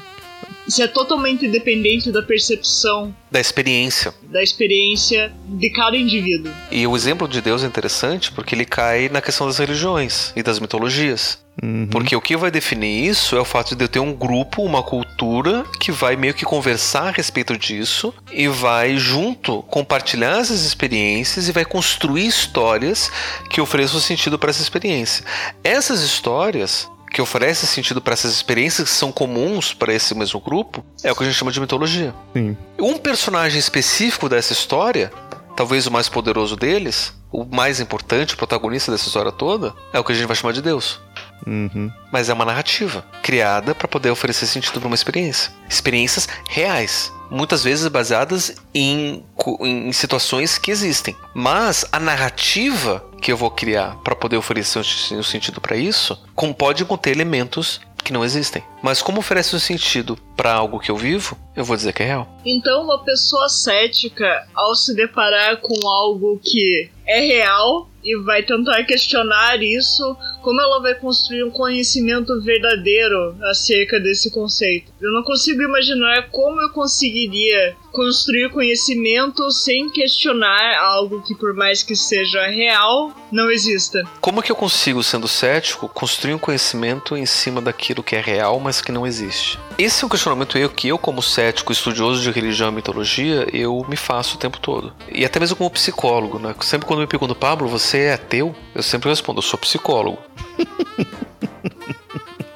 [0.72, 3.14] Isso é totalmente dependente da percepção.
[3.30, 4.16] Da experiência.
[4.24, 6.50] Da experiência de cada indivíduo.
[6.72, 10.42] E o exemplo de Deus é interessante porque ele cai na questão das religiões e
[10.42, 11.40] das mitologias.
[11.62, 11.88] Uhum.
[11.92, 14.82] Porque o que vai definir isso é o fato de eu ter um grupo, uma
[14.82, 21.50] cultura que vai meio que conversar a respeito disso e vai junto compartilhar essas experiências
[21.50, 23.12] e vai construir histórias
[23.50, 25.26] que ofereçam sentido para essa experiência.
[25.66, 30.84] Essas histórias que oferece sentido para essas experiências que são comuns para esse mesmo grupo
[31.04, 32.14] é o que a gente chama de mitologia.
[32.34, 32.56] Sim.
[32.80, 35.12] Um personagem específico dessa história,
[35.56, 40.04] talvez o mais poderoso deles, o mais importante, o protagonista dessa história toda, é o
[40.04, 41.00] que a gente vai chamar de Deus.
[41.46, 41.92] Uhum.
[42.12, 45.52] Mas é uma narrativa criada para poder oferecer sentido para uma experiência.
[45.70, 49.24] Experiências reais, muitas vezes baseadas em,
[49.62, 51.16] em situações que existem.
[51.34, 54.80] Mas a narrativa que eu vou criar para poder oferecer
[55.14, 56.22] um sentido para isso
[56.58, 58.64] pode conter elementos que não existem.
[58.82, 62.08] Mas como oferece um sentido para algo que eu vivo, eu vou dizer que é
[62.08, 62.28] real.
[62.46, 68.84] Então, uma pessoa cética, ao se deparar com algo que é real e vai tentar
[68.84, 74.92] questionar isso, como ela vai construir um conhecimento verdadeiro acerca desse conceito?
[75.00, 81.84] Eu não consigo imaginar como eu conseguiria construir conhecimento sem questionar algo que, por mais
[81.84, 84.04] que seja real, não exista.
[84.20, 88.60] Como que eu consigo, sendo cético, construir um conhecimento em cima daquilo que é real,
[88.60, 89.60] mas que não existe?
[89.78, 93.86] Esse é um questionamento eu que eu, como cético, estudioso de religião e mitologia, eu
[93.88, 94.94] me faço o tempo todo.
[95.12, 96.56] E até mesmo como psicólogo, né?
[96.62, 98.56] Sempre quando me perguntam, Pablo, você é ateu?
[98.74, 100.20] Eu sempre respondo, eu sou psicólogo.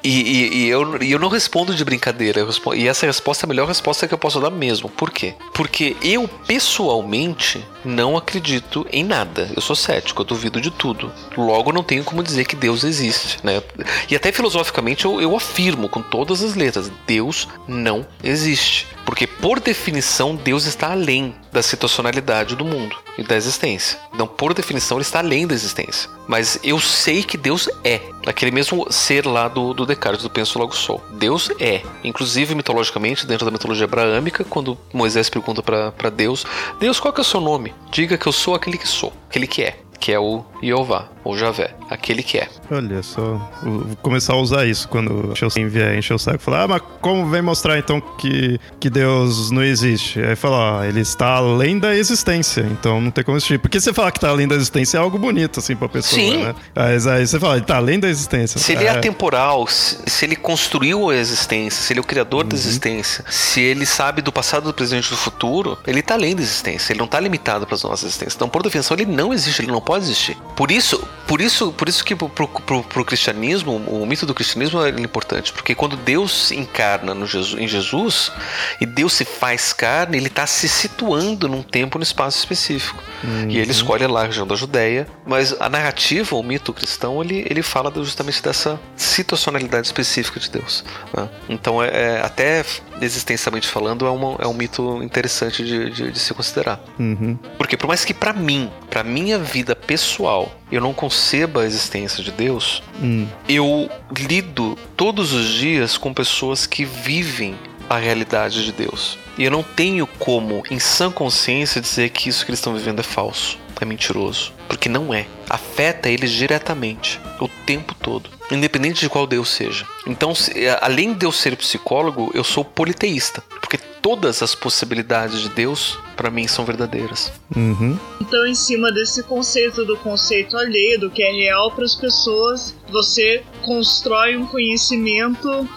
[0.06, 2.46] E, e, e, eu, e eu não respondo de brincadeira.
[2.46, 4.88] Respondo, e essa resposta é a melhor resposta que eu posso dar mesmo.
[4.88, 5.34] Por quê?
[5.52, 9.50] Porque eu, pessoalmente, não acredito em nada.
[9.56, 11.12] Eu sou cético, eu duvido de tudo.
[11.36, 13.60] Logo, não tenho como dizer que Deus existe, né?
[14.08, 18.86] E até filosoficamente eu, eu afirmo com todas as letras: Deus não existe.
[19.06, 23.98] Porque, por definição, Deus está além da situacionalidade do mundo e da existência.
[24.12, 26.10] Então, por definição, ele está além da existência.
[26.26, 28.00] Mas eu sei que Deus é.
[28.26, 31.00] Aquele mesmo ser lá do, do Descartes, do Penso Logo Sou.
[31.12, 31.82] Deus é.
[32.02, 36.44] Inclusive, mitologicamente, dentro da mitologia abraâmica, quando Moisés pergunta para Deus:
[36.80, 37.72] Deus, qual é o seu nome?
[37.92, 39.78] Diga que eu sou aquele que sou, aquele que é.
[39.98, 42.48] Que é o Jeová, ou Javé, aquele que é.
[42.70, 46.62] Olha só, vou começar a usar isso quando alguém vier encher o saco e falar,
[46.62, 50.20] ah, mas como vem mostrar então que, que Deus não existe?
[50.20, 53.58] Aí fala, ó, ele está além da existência, então não tem como existir.
[53.58, 56.44] Porque você falar que está além da existência é algo bonito, assim, pra pessoa, Sim.
[56.44, 56.54] né?
[56.74, 58.60] Mas aí você fala, ele está além da existência.
[58.60, 62.06] Se ele é, é atemporal, se, se, ele construiu a existência, se ele é o
[62.06, 62.48] criador uhum.
[62.50, 66.34] da existência, se ele sabe do passado, do presente e do futuro, ele está além
[66.34, 68.34] da existência, ele não está limitado para as nossas existências.
[68.34, 70.36] Então, por definição, ele não existe, ele não pode existir.
[70.56, 74.82] Por isso, por isso, por isso que pro, pro, pro, cristianismo, o mito do cristianismo
[74.82, 78.32] é importante, porque quando Deus encarna no Jesus, em Jesus
[78.80, 83.02] e Deus se faz carne, ele está se situando num tempo, num espaço específico.
[83.22, 83.48] Uhum.
[83.48, 87.46] E ele escolhe lá a região da Judéia, mas a narrativa, o mito cristão, ele,
[87.48, 90.84] ele fala justamente dessa situacionalidade específica de Deus.
[91.16, 91.28] Né?
[91.48, 92.64] Então, é, é, até
[93.00, 96.80] existencialmente falando, é, uma, é um mito interessante de, de, de se considerar.
[96.98, 97.38] Uhum.
[97.58, 102.22] Porque por mais que para mim, para minha vida pessoal, eu não conceba a existência
[102.22, 103.26] de Deus, hum.
[103.48, 107.54] eu lido todos os dias com pessoas que vivem
[107.88, 109.18] a realidade de Deus.
[109.38, 113.00] E eu não tenho como, em sã consciência, dizer que isso que eles estão vivendo
[113.00, 114.52] é falso, é mentiroso.
[114.68, 115.26] Porque não é.
[115.48, 118.30] Afeta eles diretamente, o tempo todo.
[118.50, 119.86] Independente de qual Deus seja.
[120.06, 120.32] Então,
[120.80, 123.42] além de eu ser psicólogo, eu sou politeísta.
[123.60, 127.32] Porque todas as possibilidades de Deus, para mim, são verdadeiras.
[127.56, 127.98] Uhum.
[128.20, 132.74] Então, em cima desse conceito do conceito alheio, do que é real para as pessoas,
[132.88, 135.68] você constrói um conhecimento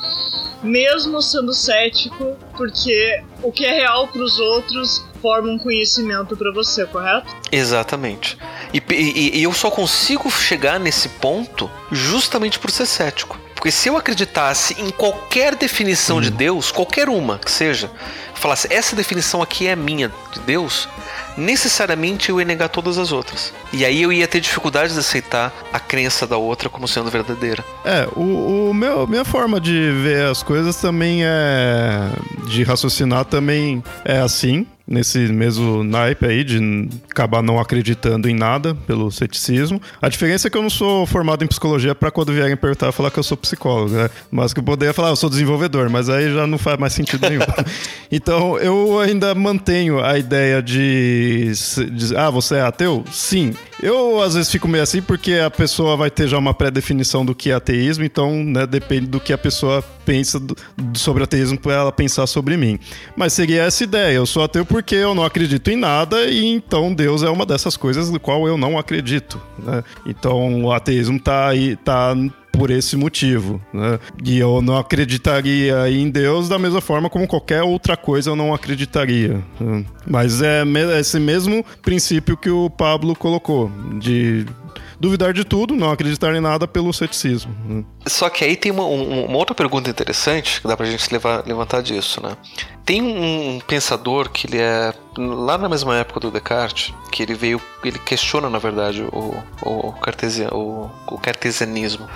[0.62, 6.52] mesmo sendo cético, porque o que é real para os outros forma um conhecimento para
[6.52, 7.36] você, correto?
[7.52, 8.38] Exatamente.
[8.74, 13.38] E, e, e, eu só consigo chegar nesse ponto justamente por ser cético.
[13.60, 16.22] Porque se eu acreditasse em qualquer definição hum.
[16.22, 17.92] de Deus, qualquer uma que seja,
[18.34, 20.88] falasse essa definição aqui é minha de Deus,
[21.38, 23.54] necessariamente eu ia negar todas as outras.
[23.74, 27.64] E aí eu ia ter dificuldade de aceitar a crença da outra como sendo verdadeira.
[27.84, 32.10] É, o, o meu, minha forma de ver as coisas também é.
[32.48, 38.74] de raciocinar também é assim nesse mesmo naipe aí de acabar não acreditando em nada
[38.88, 39.80] pelo ceticismo.
[40.02, 43.12] A diferença é que eu não sou formado em psicologia para quando vierem perguntar falar
[43.12, 44.10] que eu sou psicólogo, né?
[44.32, 46.94] Mas que eu poderia falar, ah, eu sou desenvolvedor, mas aí já não faz mais
[46.94, 47.42] sentido nenhum.
[48.12, 51.52] então eu ainda mantenho a ideia de,
[51.92, 53.04] de ah, você é ateu?
[53.12, 53.54] Sim.
[53.82, 57.34] Eu às vezes fico meio assim porque a pessoa vai ter já uma pré-definição do
[57.34, 60.56] que é ateísmo, então né, depende do que a pessoa pensa do,
[60.96, 62.78] sobre ateísmo para ela pensar sobre mim.
[63.16, 66.94] Mas seria essa ideia, eu sou ateu porque eu não acredito em nada e então
[66.94, 69.40] Deus é uma dessas coisas do qual eu não acredito.
[69.58, 69.84] Né?
[70.06, 72.16] Então o ateísmo está aí, tá
[72.54, 74.00] por esse motivo, né?
[74.24, 78.54] E eu não acreditaria em Deus da mesma forma como qualquer outra coisa eu não
[78.54, 79.44] acreditaria.
[79.60, 79.86] Né?
[80.08, 80.64] Mas é
[80.98, 83.70] esse mesmo princípio que o Pablo colocou,
[84.00, 84.46] de
[85.00, 87.56] duvidar de tudo, não acreditar em nada pelo ceticismo.
[87.66, 87.84] Né?
[88.08, 91.82] Só que aí tem uma, uma, outra pergunta interessante que dá pra gente levar, levantar
[91.82, 92.36] disso, né?
[92.86, 97.62] Tem um pensador que ele é lá na mesma época do Descartes, que ele veio,
[97.84, 99.94] ele questiona na verdade o, o,
[100.52, 102.08] o, o cartesianismo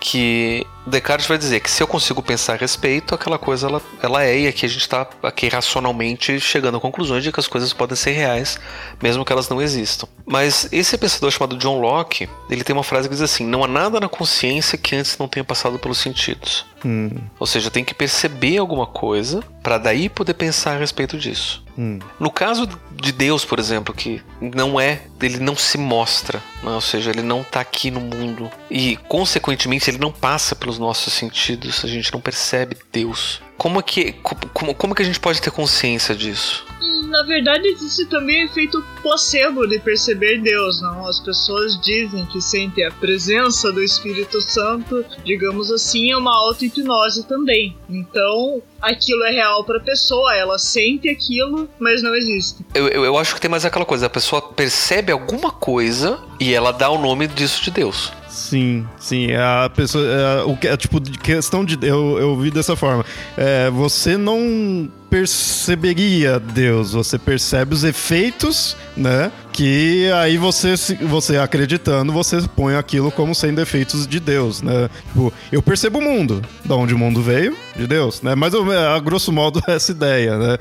[0.00, 4.24] que Descartes vai dizer que se eu consigo pensar a respeito, aquela coisa ela, ela
[4.24, 7.72] é, e aqui a gente está aqui racionalmente chegando a conclusões de que as coisas
[7.72, 8.58] podem ser reais,
[9.00, 10.08] mesmo que elas não existam.
[10.26, 13.68] Mas esse pensador chamado John Locke, ele tem uma frase que diz assim: não há
[13.68, 16.64] nada na consciência que antes não tenha passado pelos sentidos.
[16.84, 17.10] Hum.
[17.38, 21.62] Ou seja, tem que perceber alguma coisa para daí poder pensar a respeito disso.
[21.78, 21.98] Hum.
[22.18, 26.70] No caso de Deus, por exemplo, que não é, ele não se mostra, né?
[26.70, 31.12] ou seja, ele não está aqui no mundo e, consequentemente, ele não passa pelos nossos
[31.12, 33.40] sentidos, a gente não percebe Deus.
[33.60, 34.12] Como é que,
[34.54, 36.64] como, como que a gente pode ter consciência disso?
[37.10, 41.06] Na verdade, existe também efeito placebo de perceber Deus, não?
[41.06, 47.26] As pessoas dizem que sentem a presença do Espírito Santo, digamos assim, é uma auto-hipnose
[47.26, 47.76] também.
[47.90, 52.64] Então, aquilo é real para a pessoa, ela sente aquilo, mas não existe.
[52.72, 56.54] Eu, eu, eu, acho que tem mais aquela coisa, a pessoa percebe alguma coisa e
[56.54, 58.10] ela dá o nome disso de Deus.
[58.30, 59.32] Sim, sim.
[59.34, 60.04] A pessoa.
[60.06, 61.76] É, o que é tipo de questão de.
[61.82, 63.04] Eu, eu vi dessa forma.
[63.36, 69.32] É, você não perceberia Deus, você percebe os efeitos, né?
[69.52, 74.88] Que aí você, você acreditando, você põe aquilo como sendo efeitos de Deus, né?
[75.08, 78.36] Tipo, eu percebo o mundo, da onde o mundo veio, de Deus, né?
[78.36, 80.58] Mas a grosso modo essa ideia, né?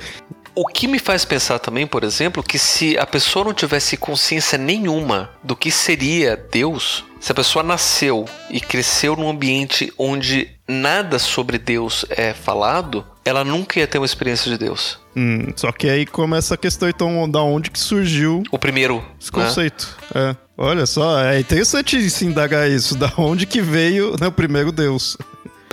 [0.56, 4.58] O que me faz pensar também, por exemplo, que se a pessoa não tivesse consciência
[4.58, 11.20] nenhuma do que seria Deus, se a pessoa nasceu e cresceu num ambiente onde nada
[11.20, 15.00] sobre Deus é falado, ela nunca ia ter uma experiência de Deus.
[15.16, 19.32] Hum, só que aí começa a questão então da onde que surgiu o primeiro esse
[19.32, 19.98] conceito.
[20.14, 20.32] Né?
[20.32, 20.50] É.
[20.58, 25.18] Olha só, é interessante se indagar isso, da onde que veio né, o primeiro Deus.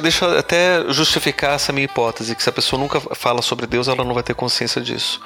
[0.01, 3.88] Deixa eu até justificar essa minha hipótese, que se a pessoa nunca fala sobre Deus,
[3.88, 5.20] ela não vai ter consciência disso.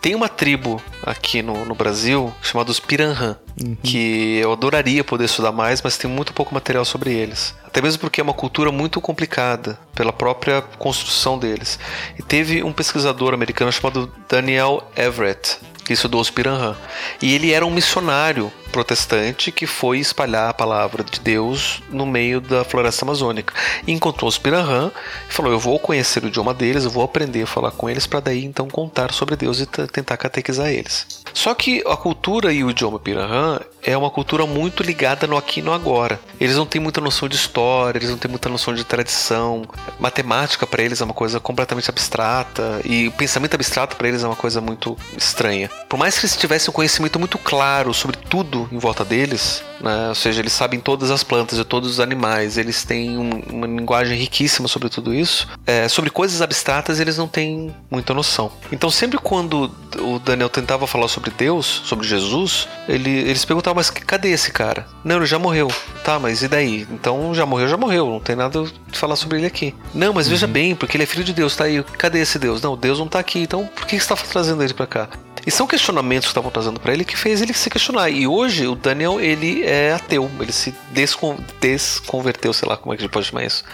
[0.00, 3.76] Tem uma tribo aqui no, no Brasil chamada os Piranhã, uhum.
[3.82, 7.54] que eu adoraria poder estudar mais, mas tem muito pouco material sobre eles.
[7.66, 11.78] Até mesmo porque é uma cultura muito complicada pela própria construção deles.
[12.18, 16.76] E teve um pesquisador americano chamado Daniel Everett, que estudou os Piranhã.
[17.20, 22.40] E ele era um missionário protestante que foi espalhar a palavra de Deus no meio
[22.40, 23.54] da floresta amazônica.
[23.86, 24.90] E encontrou os Piranhã
[25.28, 28.06] e falou: Eu vou conhecer o idioma deles, eu vou aprender a falar com eles
[28.06, 31.06] para daí então contar sobre Deus e tentar catequizar eles.
[31.32, 35.60] Só que a cultura e o idioma Piranhã é uma cultura muito ligada no aqui
[35.60, 36.18] e no agora.
[36.40, 39.62] Eles não têm muita noção de história, eles não têm muita noção de tradição.
[40.00, 44.26] Matemática para eles é uma coisa completamente abstrata e o pensamento abstrato para eles é
[44.26, 45.70] uma coisa muito estranha.
[45.88, 50.08] Por mais que eles tivessem um conhecimento muito claro sobre tudo em volta deles, né?
[50.08, 53.66] ou seja, eles sabem todas as plantas e todos os animais, eles têm um, uma
[53.66, 55.46] linguagem riquíssima sobre tudo isso.
[55.66, 58.50] É, sobre coisas abstratas, eles não têm muita noção.
[58.72, 63.90] Então, sempre quando o Daniel tentava falar sobre Deus, sobre Jesus, ele, eles perguntavam: Mas
[63.90, 64.86] cadê esse cara?
[65.04, 65.68] Não, ele já morreu.
[66.02, 66.86] Tá, mas e daí?
[66.90, 68.06] Então, já morreu, já morreu.
[68.06, 69.74] Não tem nada de falar sobre ele aqui.
[69.94, 70.32] Não, mas uhum.
[70.32, 71.82] veja bem, porque ele é filho de Deus, tá aí.
[71.98, 72.62] Cadê esse Deus?
[72.62, 73.40] Não, Deus não tá aqui.
[73.40, 75.08] Então, por que você está trazendo ele para cá?
[75.46, 78.10] E são questionamentos que estavam trazendo para ele que fez ele se questionar.
[78.10, 82.96] E hoje o Daniel ele é ateu, ele se descon desconverteu, sei lá como é
[82.96, 83.64] que a gente pode chamar isso.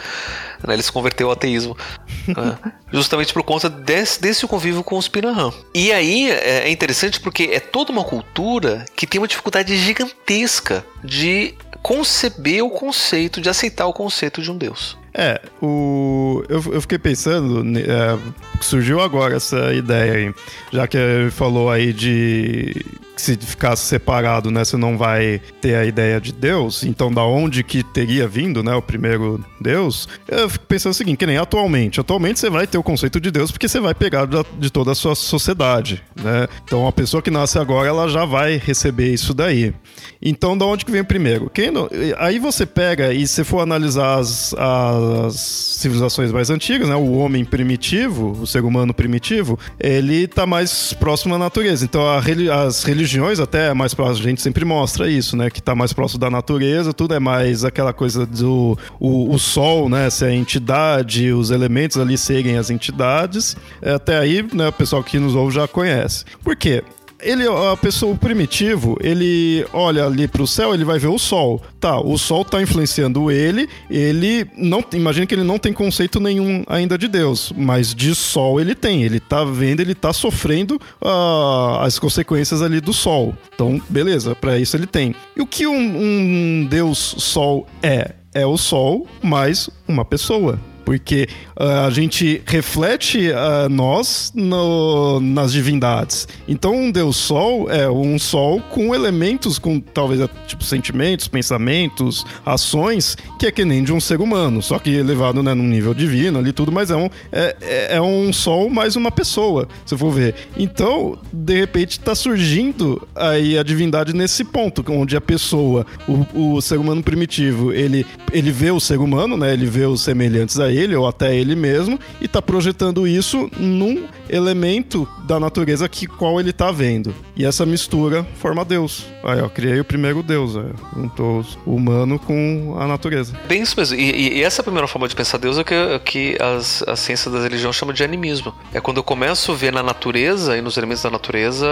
[0.67, 0.75] Né?
[0.75, 1.77] Ele se converteu ao ateísmo.
[2.27, 2.59] né?
[2.93, 5.53] Justamente por conta desse, desse convívio com os Piranhã.
[5.75, 10.85] E aí é, é interessante porque é toda uma cultura que tem uma dificuldade gigantesca
[11.05, 15.00] de conceber o conceito, de aceitar o conceito de um Deus.
[15.13, 18.19] É, o, eu, eu fiquei pensando, é,
[18.61, 20.35] surgiu agora essa ideia aí,
[20.73, 20.99] já que
[21.33, 22.85] falou aí de
[23.21, 27.63] se ficasse separado, né, você não vai ter a ideia de Deus, então da onde
[27.63, 30.09] que teria vindo, né, o primeiro Deus?
[30.27, 33.31] Eu fico pensando o seguinte, que nem atualmente, atualmente você vai ter o conceito de
[33.31, 34.27] Deus porque você vai pegar
[34.59, 36.49] de toda a sua sociedade, né?
[36.65, 39.75] Então a pessoa que nasce agora, ela já vai receber isso daí.
[40.23, 41.51] Então da onde que vem o primeiro?
[41.51, 46.95] Quem não, aí você pega e se for analisar as, as civilizações mais antigas, né,
[46.95, 51.85] o homem primitivo, o ser humano primitivo, ele tá mais próximo à natureza.
[51.85, 52.21] Então a,
[52.67, 55.51] as religiões religiões até mais próximo, a gente sempre mostra isso, né?
[55.51, 59.89] Que tá mais próximo da natureza, tudo é mais aquela coisa do o, o sol,
[59.89, 60.09] né?
[60.11, 63.57] Ser a entidade, os elementos ali serem as entidades.
[63.83, 66.25] Até aí, né, o pessoal que nos ouve já conhece.
[66.43, 66.83] Por quê?
[67.23, 71.63] Ele, a pessoa, primitivo, ele olha ali para o céu, ele vai ver o sol.
[71.79, 76.63] Tá, o sol tá influenciando ele, ele não, imagina que ele não tem conceito nenhum
[76.67, 81.81] ainda de Deus, mas de sol ele tem, ele tá vendo, ele tá sofrendo uh,
[81.81, 83.35] as consequências ali do sol.
[83.55, 85.15] Então, beleza, para isso ele tem.
[85.37, 88.13] E o que um, um Deus sol é?
[88.33, 90.59] É o sol mais uma pessoa
[90.91, 96.27] porque uh, a gente reflete uh, nós no, nas divindades.
[96.49, 103.17] Então, um Deus Sol é um Sol com elementos, com talvez tipo sentimentos, pensamentos, ações,
[103.39, 106.41] que é que nem de um ser humano, só que elevado né, num nível divino
[106.41, 110.11] ali tudo, mas é um, é, é, é um Sol mais uma pessoa, se for
[110.11, 110.35] ver.
[110.57, 116.61] Então, de repente, está surgindo aí a divindade nesse ponto, onde a pessoa, o, o
[116.61, 119.53] ser humano primitivo, ele, ele vê o ser humano, né?
[119.53, 123.51] Ele vê os semelhantes a ele ele ou até ele mesmo e está projetando isso
[123.59, 127.15] num elemento da natureza que qual ele está vendo.
[127.37, 129.07] E essa mistura forma Deus.
[129.25, 130.65] Aí, eu criei o primeiro Deus, é,
[130.95, 133.37] juntou o humano com a natureza.
[133.49, 133.97] Bem isso mesmo.
[133.97, 137.43] E, e essa primeira forma de pensar Deus é que, que as, a ciência das
[137.43, 138.55] religiões chama de animismo.
[138.73, 141.67] É quando eu começo a ver na natureza e nos elementos da natureza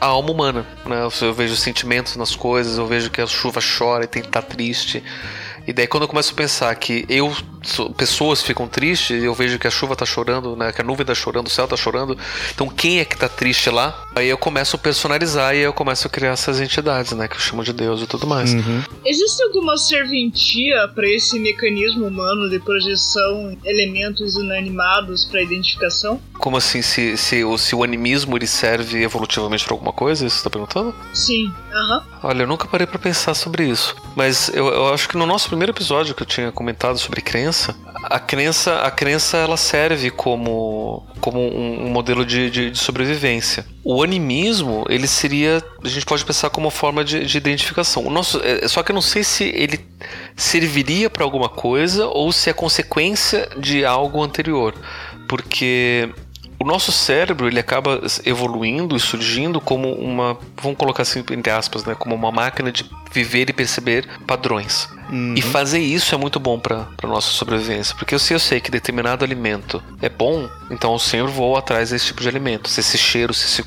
[0.00, 0.66] a alma humana.
[0.86, 1.06] Né?
[1.20, 4.42] Eu vejo sentimentos nas coisas, eu vejo que a chuva chora e tem que estar
[4.42, 5.02] tá triste.
[5.66, 7.34] E daí quando eu começo a pensar que eu
[7.96, 11.14] pessoas ficam tristes, eu vejo que a chuva tá chorando, né, que a nuvem tá
[11.14, 12.16] chorando, o céu tá chorando.
[12.54, 14.05] Então quem é que tá triste lá?
[14.16, 17.40] Aí eu começo a personalizar e eu começo a criar essas entidades, né, que eu
[17.40, 18.54] chamo de Deus e tudo mais.
[18.54, 18.82] Uhum.
[19.04, 26.18] Existe alguma serventia para esse mecanismo humano de projeção elementos inanimados para identificação?
[26.38, 30.24] Como assim, se, se, se o animismo ele serve evolutivamente para alguma coisa?
[30.24, 30.94] Isso você tá perguntando?
[31.12, 31.98] Sim, aham.
[31.98, 32.18] Uhum.
[32.22, 33.94] Olha, eu nunca parei para pensar sobre isso.
[34.16, 37.76] Mas eu, eu acho que no nosso primeiro episódio que eu tinha comentado sobre crença,
[38.08, 43.66] a crença, a crença ela serve como, como um, um modelo de, de, de, sobrevivência.
[43.84, 48.06] O animismo, ele seria, a gente pode pensar como uma forma de, de identificação.
[48.06, 49.84] O nosso, é, só que eu não sei se ele
[50.34, 54.74] serviria para alguma coisa ou se é consequência de algo anterior.
[55.28, 56.08] Porque
[56.58, 61.84] o nosso cérebro ele acaba evoluindo e surgindo como uma, vamos colocar assim entre aspas,
[61.84, 64.88] né, como uma máquina de viver e perceber padrões.
[65.10, 65.34] Uhum.
[65.36, 69.24] E fazer isso é muito bom para nossa sobrevivência, porque se eu sei que determinado
[69.24, 72.68] alimento é bom, então eu sempre vou atrás desse tipo de alimento.
[72.68, 73.62] Se esse cheiro, se esse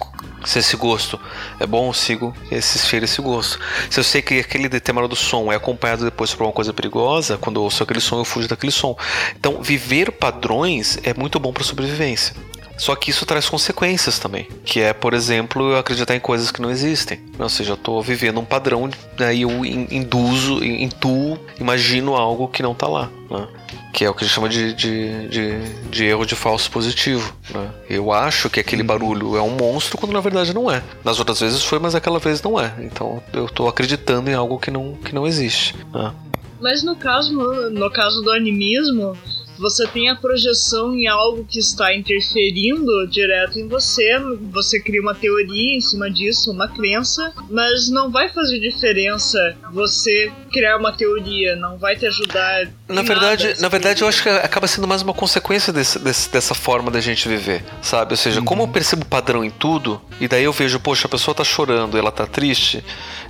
[0.45, 1.19] se esse gosto
[1.59, 3.59] é bom, eu sigo esse cheiro, esse gosto.
[3.89, 7.57] Se eu sei que aquele determinado som é acompanhado depois por uma coisa perigosa, quando
[7.57, 8.97] eu ouço aquele som, eu fujo daquele som.
[9.37, 12.33] Então, viver padrões é muito bom para sobrevivência.
[12.79, 16.61] Só que isso traz consequências também, que é, por exemplo, eu acreditar em coisas que
[16.61, 17.19] não existem.
[17.37, 22.71] Ou seja, eu estou vivendo um padrão, aí eu induzo, intuo, imagino algo que não
[22.71, 23.11] está lá.
[23.29, 23.47] Né?
[23.91, 25.59] que é o que a gente chama de, de, de,
[25.89, 27.33] de erro de falso positivo.
[27.53, 27.69] Né?
[27.89, 28.87] Eu acho que aquele uhum.
[28.87, 30.81] barulho é um monstro quando na verdade não é.
[31.03, 32.73] Nas outras vezes foi, mas aquela vez não é.
[32.79, 35.75] Então eu estou acreditando em algo que não, que não existe.
[35.93, 36.13] Né?
[36.61, 37.33] Mas no caso,
[37.71, 39.17] no caso do animismo,
[39.59, 44.17] você tem a projeção em algo que está interferindo direto em você,
[44.51, 50.31] você cria uma teoria em cima disso, uma crença, mas não vai fazer diferença você
[50.51, 52.67] criar uma teoria, não vai te ajudar.
[52.87, 56.31] Na verdade, nada, na verdade, eu acho que acaba sendo mais uma consequência desse, desse,
[56.31, 58.13] dessa forma da gente viver, sabe?
[58.13, 58.45] Ou seja, uhum.
[58.45, 61.97] como eu percebo padrão em tudo, e daí eu vejo, poxa, a pessoa tá chorando,
[61.97, 62.83] ela tá triste,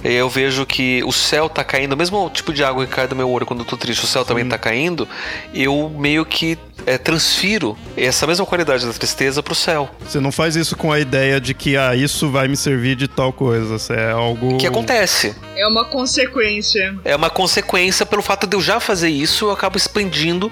[0.04, 3.30] eu vejo que o céu tá caindo, mesmo tipo de água que cai do meu
[3.30, 5.08] olho quando eu tô triste, o céu também tá caindo,
[5.54, 9.90] eu meio que é, transfiro essa mesma qualidade da tristeza pro céu.
[10.08, 13.08] Você não faz isso com a ideia de que, ah, isso vai me servir de
[13.08, 13.76] tal coisa.
[13.76, 14.58] Isso é algo.
[14.58, 15.36] Que acontece.
[15.56, 16.96] É uma consequência.
[17.04, 20.52] É uma consequência pelo fato de eu já fazer isso, eu acabo expandindo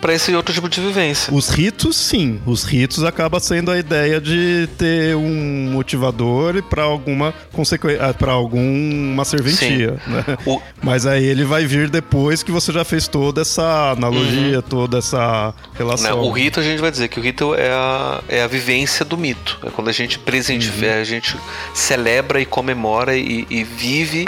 [0.00, 1.32] para esse outro tipo de vivência.
[1.32, 2.40] Os ritos, sim.
[2.44, 8.32] Os ritos acaba sendo a ideia de ter um motivador para alguma consequência, ah, para
[8.32, 10.00] alguma serventia.
[10.06, 10.24] Né?
[10.44, 10.60] O...
[10.82, 14.62] Mas aí ele vai vir depois que você já fez toda essa analogia, uhum.
[14.62, 16.16] toda essa relação.
[16.16, 19.04] Não, o rito a gente vai dizer que o rito é a, é a vivência
[19.04, 19.58] do mito.
[19.64, 21.00] É quando a gente presente, uhum.
[21.00, 21.36] a gente
[21.74, 24.24] celebra e comemora e, e vive,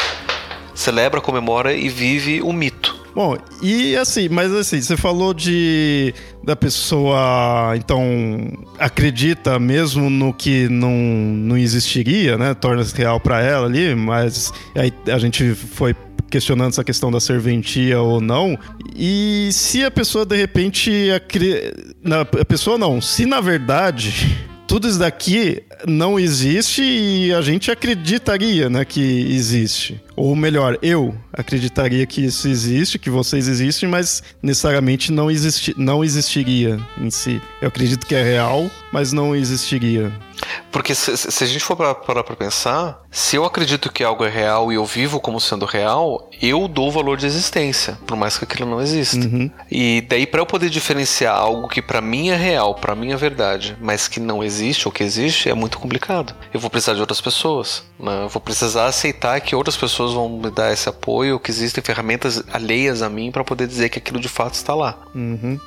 [0.75, 3.01] celebra, comemora e vive o mito.
[3.15, 8.03] Bom, e assim, mas assim, você falou de da pessoa, então,
[8.79, 12.55] acredita mesmo no que não, não existiria, né?
[12.55, 15.95] Torna-se real para ela ali, mas aí a gente foi
[16.31, 18.59] questionando essa questão da serventia ou não.
[18.95, 21.09] E se a pessoa de repente.
[21.11, 27.73] A, a pessoa não, se na verdade tudo isso daqui não existe e a gente
[27.73, 30.01] acreditaria né, que existe.
[30.15, 36.05] Ou melhor, eu acreditaria que isso existe, que vocês existem, mas necessariamente não, existi não
[36.05, 37.43] existiria em si.
[37.61, 40.13] Eu acredito que é real, mas não existiria.
[40.71, 44.29] Porque se, se, a gente for parar pra pensar, se eu acredito que algo é
[44.29, 48.45] real e eu vivo como sendo real, eu dou valor de existência, por mais que
[48.45, 49.27] aquilo não exista.
[49.27, 49.51] Uhum.
[49.71, 53.17] E daí, para eu poder diferenciar algo que para mim é real, para mim é
[53.17, 56.35] verdade, mas que não existe ou que existe, é muito complicado.
[56.53, 57.83] Eu vou precisar de outras pessoas.
[57.99, 58.25] Né?
[58.25, 62.43] Eu vou precisar aceitar que outras pessoas vão me dar esse apoio, que existem ferramentas
[62.53, 64.99] alheias a mim para poder dizer que aquilo de fato está lá.
[65.15, 65.59] Uhum.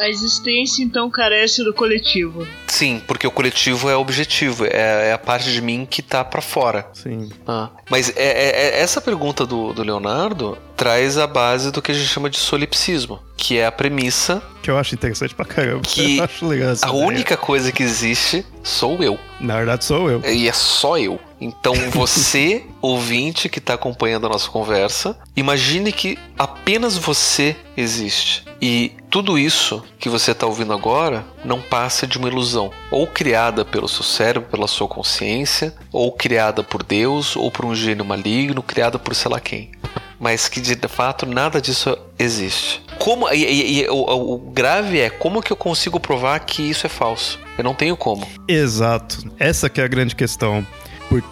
[0.00, 2.46] A existência então carece do coletivo.
[2.66, 6.40] Sim, porque o coletivo é objetivo, é, é a parte de mim que tá para
[6.40, 6.88] fora.
[6.94, 7.28] Sim.
[7.46, 11.92] Ah, mas é, é, é, essa pergunta do, do Leonardo traz a base do que
[11.92, 14.42] a gente chama de solipsismo, que é a premissa.
[14.62, 15.82] Que eu acho interessante pra caramba.
[15.82, 16.92] Que eu acho legal a ideia.
[16.92, 19.18] única coisa que existe sou eu.
[19.38, 20.22] Na verdade, sou eu.
[20.24, 21.20] E é só eu.
[21.40, 28.44] Então você, ouvinte que está acompanhando a nossa conversa, imagine que apenas você existe.
[28.60, 33.64] E tudo isso que você está ouvindo agora não passa de uma ilusão, ou criada
[33.64, 38.62] pelo seu cérebro, pela sua consciência, ou criada por Deus, ou por um gênio maligno,
[38.62, 39.70] criada por sei lá quem.
[40.18, 42.82] Mas que de fato nada disso existe.
[42.98, 46.84] Como e, e, e o, o, grave é como que eu consigo provar que isso
[46.84, 47.38] é falso?
[47.56, 48.28] Eu não tenho como.
[48.46, 49.24] Exato.
[49.38, 50.66] Essa que é a grande questão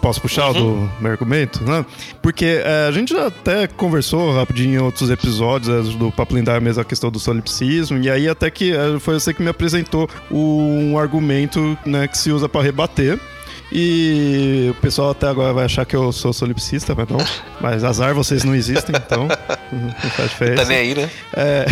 [0.01, 0.87] posso puxar uhum.
[0.87, 1.85] do meu argumento, né?
[2.21, 6.61] Porque é, a gente já até conversou rapidinho em outros episódios é, do Papo Lendário
[6.61, 10.09] mesmo a questão do solipsismo, e aí até que é, foi você que me apresentou
[10.29, 13.19] um argumento né, que se usa para rebater.
[13.71, 17.19] E o pessoal até agora vai achar que eu sou solipsista, mas não.
[17.61, 19.27] Mas azar, vocês não existem, então
[19.71, 20.63] não faz diferença.
[20.63, 21.09] Tá nem aí, né?
[21.35, 21.65] É,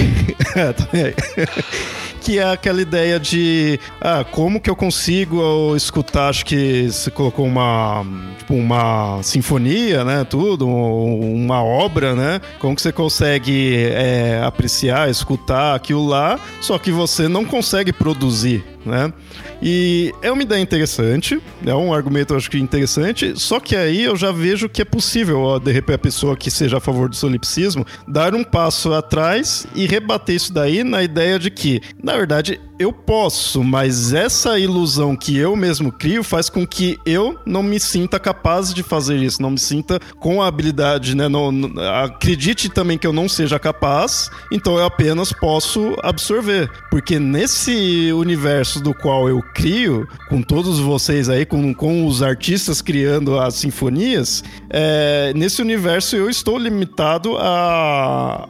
[0.56, 1.16] é tá nem aí
[2.28, 7.46] que é aquela ideia de ah, como que eu consigo escutar, acho que você colocou
[7.46, 8.06] uma,
[8.38, 10.26] tipo, uma sinfonia, né?
[10.26, 12.42] Tudo, uma obra, né?
[12.60, 18.62] Como que você consegue é, apreciar, escutar aquilo lá, só que você não consegue produzir,
[18.88, 19.14] né?
[19.62, 24.16] E é uma ideia interessante, é um argumento acho que interessante, só que aí eu
[24.16, 27.16] já vejo que é possível, ó, de repente, a pessoa que seja a favor do
[27.16, 32.60] solipsismo dar um passo atrás e rebater isso daí na ideia de que, na verdade,
[32.80, 37.80] eu posso, mas essa ilusão que eu mesmo crio faz com que eu não me
[37.80, 41.28] sinta capaz de fazer isso, não me sinta com a habilidade, né?
[41.28, 46.70] Não, não, acredite também que eu não seja capaz, então eu apenas posso absorver.
[46.92, 52.82] Porque nesse universo do qual eu crio, com todos vocês aí, com, com os artistas
[52.82, 57.38] criando as sinfonias, é, nesse universo eu estou limitado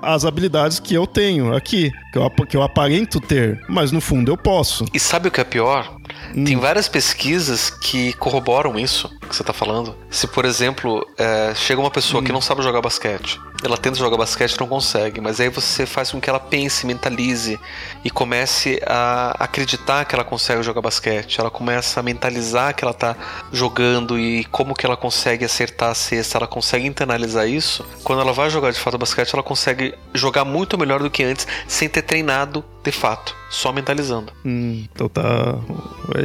[0.01, 4.16] às habilidades que eu tenho aqui, que eu, que eu aparento ter, mas no fundo
[4.25, 4.85] eu posso.
[4.93, 5.97] E sabe o que é pior?
[6.35, 6.43] Hum.
[6.43, 9.95] Tem várias pesquisas que corroboram isso que você está falando.
[10.09, 12.25] Se, por exemplo, é, chega uma pessoa hum.
[12.25, 15.85] que não sabe jogar basquete, ela tenta jogar basquete e não consegue, mas aí você
[15.85, 17.59] faz com que ela pense, mentalize
[18.03, 21.39] e comece a acreditar que ela consegue jogar basquete.
[21.39, 23.15] Ela começa a mentalizar que ela está
[23.51, 27.85] jogando e como que ela consegue acertar a cesta, ela consegue internalizar isso.
[28.03, 31.47] Quando ela vai jogar de fato basquete, ela consegue jogar muito melhor do que antes,
[31.67, 34.31] sem ter treinado de fato, só mentalizando.
[34.45, 35.59] Hum, então tá.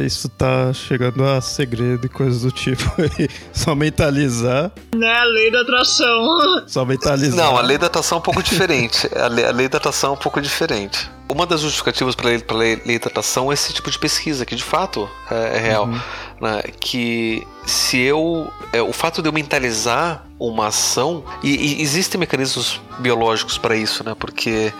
[0.05, 2.83] Isso tá chegando a segredo e coisas do tipo.
[3.51, 4.71] só mentalizar.
[4.95, 6.65] Né, a lei da atração.
[6.67, 7.22] Só mentalizar.
[7.29, 9.09] Não, a lei da atração é um pouco diferente.
[9.15, 11.09] a, lei, a lei da atração é um pouco diferente.
[11.29, 14.55] Uma das justificativas para a lei, lei da atração é esse tipo de pesquisa, que
[14.55, 15.85] de fato é, é real.
[15.85, 15.99] Uhum.
[16.41, 16.63] Né?
[16.79, 18.51] Que se eu.
[18.71, 21.23] É, o fato de eu mentalizar uma ação.
[21.41, 24.15] E, e existem mecanismos biológicos para isso, né?
[24.17, 24.73] Porque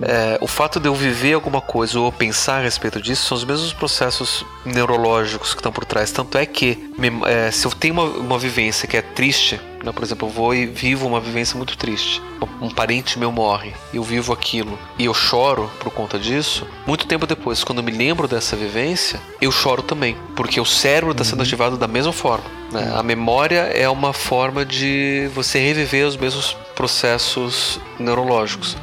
[0.00, 3.44] é, o fato de eu viver alguma coisa ou pensar a respeito disso são os
[3.44, 6.10] mesmos processos neurológicos que estão por trás.
[6.10, 6.90] Tanto é que
[7.26, 9.92] é, se eu tenho uma, uma vivência que é triste, né?
[9.92, 12.22] Por exemplo, eu vou e vivo uma vivência muito triste.
[12.60, 16.66] Um parente meu morre, eu vivo aquilo e eu choro por conta disso.
[16.86, 21.12] Muito tempo depois, quando eu me lembro dessa vivência, eu choro também, porque o cérebro
[21.12, 21.46] está sendo uhum.
[21.46, 22.44] ativado da mesma forma.
[22.72, 22.90] Né?
[22.94, 28.76] A memória é uma forma de você reviver os mesmos processos neurológicos.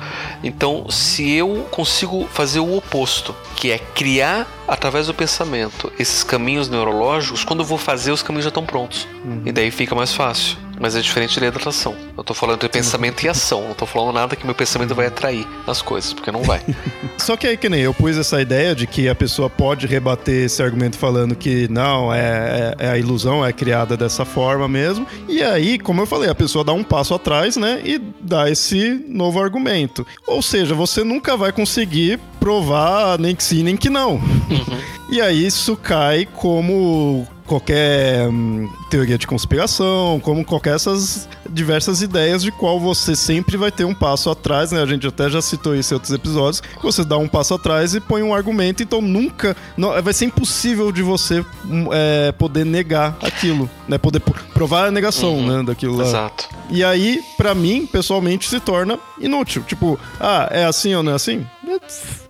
[0.44, 6.70] Então, se eu consigo fazer o oposto, que é criar através do pensamento esses caminhos
[6.70, 9.08] neurológicos, quando eu vou fazer, os caminhos já estão prontos.
[9.26, 9.42] Uhum.
[9.46, 10.56] E daí fica mais fácil.
[10.80, 11.96] Mas é diferente da atração.
[12.18, 13.68] Eu tô falando de pensamento e ação.
[13.68, 16.62] Não tô falando nada que meu pensamento vai atrair as coisas, porque não vai.
[17.18, 20.46] Só que aí que nem eu pus essa ideia de que a pessoa pode rebater
[20.46, 25.06] esse argumento falando que não, é, é, é a ilusão, é criada dessa forma mesmo.
[25.28, 27.82] E aí, como eu falei, a pessoa dá um passo atrás, né?
[27.84, 30.08] E dá esse novo argumento.
[30.26, 34.14] Ou seja, você nunca vai conseguir provar nem que sim, nem que não.
[34.14, 34.80] Uhum.
[35.12, 42.44] e aí isso cai como qualquer hum, teoria de conspiração, como qualquer essas diversas ideias
[42.44, 44.80] de qual você sempre vai ter um passo atrás, né?
[44.80, 46.62] A gente até já citou isso em outros episódios.
[46.84, 49.58] Você dá um passo atrás e põe um argumento, então nunca.
[49.76, 53.98] Não, vai ser impossível de você hum, é, poder negar aquilo, né?
[53.98, 54.20] Poder
[54.54, 55.58] provar a negação, uhum.
[55.58, 55.64] né?
[55.64, 56.04] Daquilo lá.
[56.04, 56.48] Exato.
[56.70, 59.64] E aí, para mim, pessoalmente, se torna inútil.
[59.64, 61.48] Tipo, ah, é assim ou não é assim?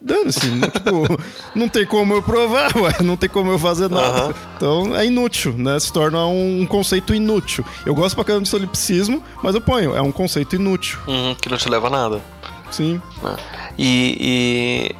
[0.02, 0.40] Dane-se,
[0.72, 1.20] tipo,
[1.56, 4.28] não tem como eu provar, ué, não tem como eu fazer nada.
[4.28, 4.34] Uhum.
[4.56, 5.80] Então é inútil, né?
[5.80, 7.66] Se torna um conceito inútil.
[7.86, 11.00] Eu gosto pra caramba de solipsismo, mas eu ponho, é um conceito inútil.
[11.08, 12.22] Uhum, que não te leva a nada.
[12.72, 13.02] Sim.
[13.24, 13.36] É.
[13.78, 14.96] E, e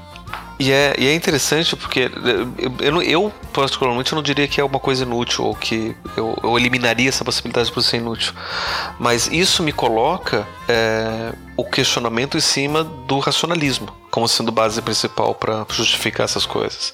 [0.60, 2.12] e é, e é interessante porque
[2.58, 6.60] eu, eu, eu, particularmente, não diria que é uma coisa inútil ou que eu, eu
[6.60, 8.34] eliminaria essa possibilidade por ser inútil.
[9.00, 15.34] Mas isso me coloca é, o questionamento em cima do racionalismo como sendo base principal
[15.36, 16.94] para justificar essas coisas.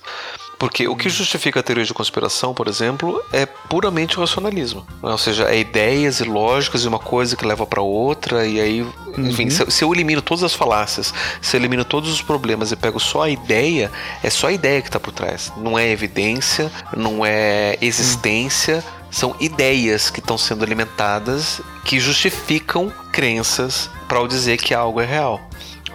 [0.58, 4.86] Porque o que justifica a teoria de conspiração, por exemplo, é puramente o racionalismo.
[5.04, 5.12] Né?
[5.12, 8.88] Ou seja, é ideias e lógicas de uma coisa que leva para outra, e aí,
[9.18, 9.50] enfim, uhum.
[9.50, 13.00] se, se, eu elimino todas as falácias, se eu elimino todos os problemas e pego
[13.00, 13.92] só a ideia,
[14.24, 15.52] é só a ideia que está por trás.
[15.58, 18.76] Não é evidência, não é existência.
[18.76, 19.06] Uhum.
[19.12, 25.06] São ideias que estão sendo alimentadas que justificam crenças para eu dizer que algo é
[25.06, 25.40] real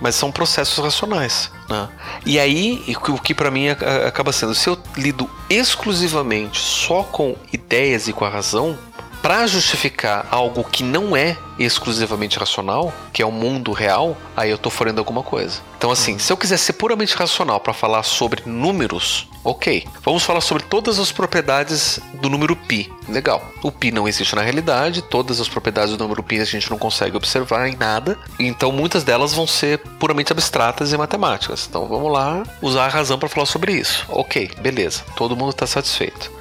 [0.01, 1.51] mas são processos racionais.
[1.68, 1.88] Né?
[2.24, 8.09] E aí, o que para mim acaba sendo, se eu lido exclusivamente só com ideias
[8.09, 8.78] e com a razão,
[9.22, 14.56] para justificar algo que não é exclusivamente racional, que é o mundo real, aí eu
[14.56, 15.60] tô forando alguma coisa.
[15.76, 16.18] Então, assim, uhum.
[16.18, 19.86] se eu quiser ser puramente racional para falar sobre números, ok.
[20.02, 22.90] Vamos falar sobre todas as propriedades do número pi.
[23.08, 23.44] Legal.
[23.62, 26.78] O pi não existe na realidade, todas as propriedades do número pi a gente não
[26.78, 31.66] consegue observar em nada, então muitas delas vão ser puramente abstratas e matemáticas.
[31.68, 34.06] Então, vamos lá usar a razão para falar sobre isso.
[34.08, 35.02] Ok, beleza.
[35.14, 36.39] Todo mundo está satisfeito.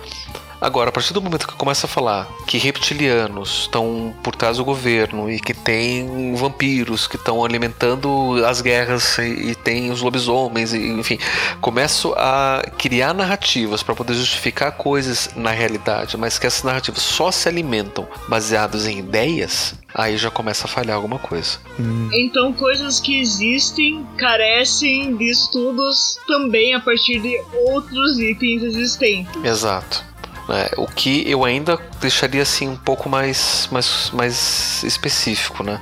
[0.61, 4.65] Agora, a partir do momento que começa a falar que reptilianos estão por trás do
[4.65, 10.73] governo e que tem vampiros que estão alimentando as guerras e, e tem os lobisomens,
[10.73, 11.17] e, enfim,
[11.61, 17.31] começo a criar narrativas para poder justificar coisas na realidade, mas que essas narrativas só
[17.31, 21.57] se alimentam baseadas em ideias, aí já começa a falhar alguma coisa.
[21.79, 22.09] Hum.
[22.11, 29.43] Então, coisas que existem carecem de estudos também a partir de outros itens existentes.
[29.43, 30.08] Exato.
[30.51, 35.79] É, o que eu ainda deixaria assim um pouco mais, mais, mais específico, né?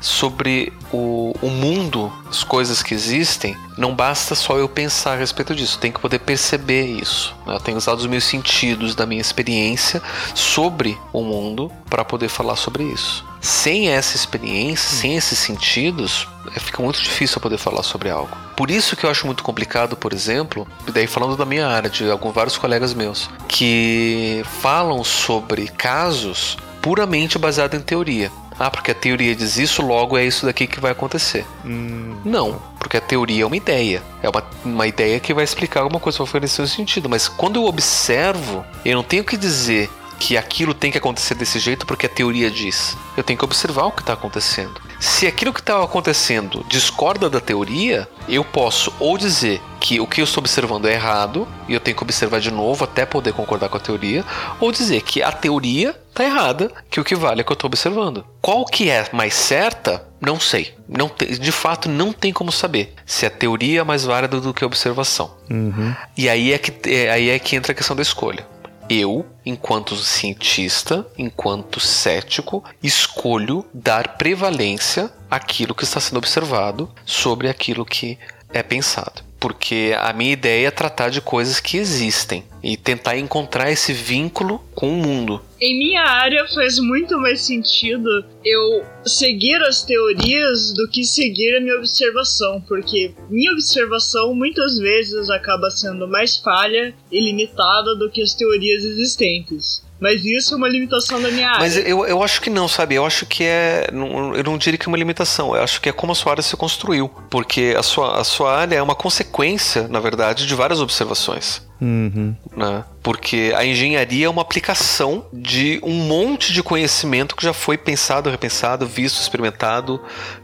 [0.00, 5.54] Sobre o, o mundo, as coisas que existem, não basta só eu pensar a respeito
[5.54, 7.34] disso, tem que poder perceber isso.
[7.44, 7.54] Né?
[7.54, 10.00] Eu tenho usado os meus sentidos da minha experiência
[10.34, 13.27] sobre o mundo para poder falar sobre isso.
[13.40, 18.36] Sem essa experiência, sem esses sentidos, é, fica muito difícil eu poder falar sobre algo.
[18.56, 21.88] Por isso que eu acho muito complicado, por exemplo, e daí falando da minha área,
[21.88, 28.30] de alguns vários colegas meus, que falam sobre casos puramente baseados em teoria.
[28.58, 31.46] Ah, porque a teoria diz isso, logo é isso daqui que vai acontecer.
[31.64, 32.16] Hum.
[32.24, 34.02] Não, porque a teoria é uma ideia.
[34.20, 37.08] É uma, uma ideia que vai explicar alguma coisa, vai oferecer um sentido.
[37.08, 39.88] Mas quando eu observo, eu não tenho que dizer
[40.18, 42.96] que aquilo tem que acontecer desse jeito porque a teoria diz.
[43.16, 44.80] Eu tenho que observar o que está acontecendo.
[45.00, 50.20] Se aquilo que está acontecendo discorda da teoria, eu posso ou dizer que o que
[50.20, 53.68] eu estou observando é errado e eu tenho que observar de novo até poder concordar
[53.68, 54.24] com a teoria,
[54.58, 57.54] ou dizer que a teoria está errada, que o que vale é o que eu
[57.54, 58.24] estou observando.
[58.42, 60.04] Qual que é mais certa?
[60.20, 60.74] Não sei.
[60.88, 64.64] Não de fato, não tem como saber se a teoria é mais válida do que
[64.64, 65.30] a observação.
[65.48, 65.94] Uhum.
[66.16, 68.44] E aí é, que, é, aí é que entra a questão da escolha
[68.88, 77.84] eu, enquanto cientista, enquanto cético, escolho dar prevalência àquilo que está sendo observado sobre aquilo
[77.84, 78.18] que
[78.52, 83.70] é pensado porque a minha ideia é tratar de coisas que existem e tentar encontrar
[83.70, 85.40] esse vínculo com o mundo.
[85.60, 88.08] Em minha área faz muito mais sentido
[88.44, 95.30] eu seguir as teorias do que seguir a minha observação, porque minha observação muitas vezes
[95.30, 99.87] acaba sendo mais falha e limitada do que as teorias existentes.
[100.00, 101.60] Mas isso é uma limitação da minha área.
[101.60, 102.94] Mas eu, eu acho que não, sabe?
[102.94, 103.88] Eu acho que é.
[103.90, 105.56] eu não diria que é uma limitação.
[105.56, 107.08] Eu acho que é como a sua área se construiu.
[107.28, 111.66] Porque a sua, a sua área é uma consequência, na verdade, de várias observações.
[111.80, 112.34] Uhum.
[112.56, 112.84] Né?
[113.02, 118.30] Porque a engenharia é uma aplicação de um monte de conhecimento que já foi pensado,
[118.30, 120.00] repensado, visto, experimentado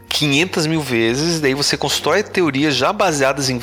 [0.09, 1.41] 500 mil vezes.
[1.41, 3.59] Daí você constrói teorias já baseadas em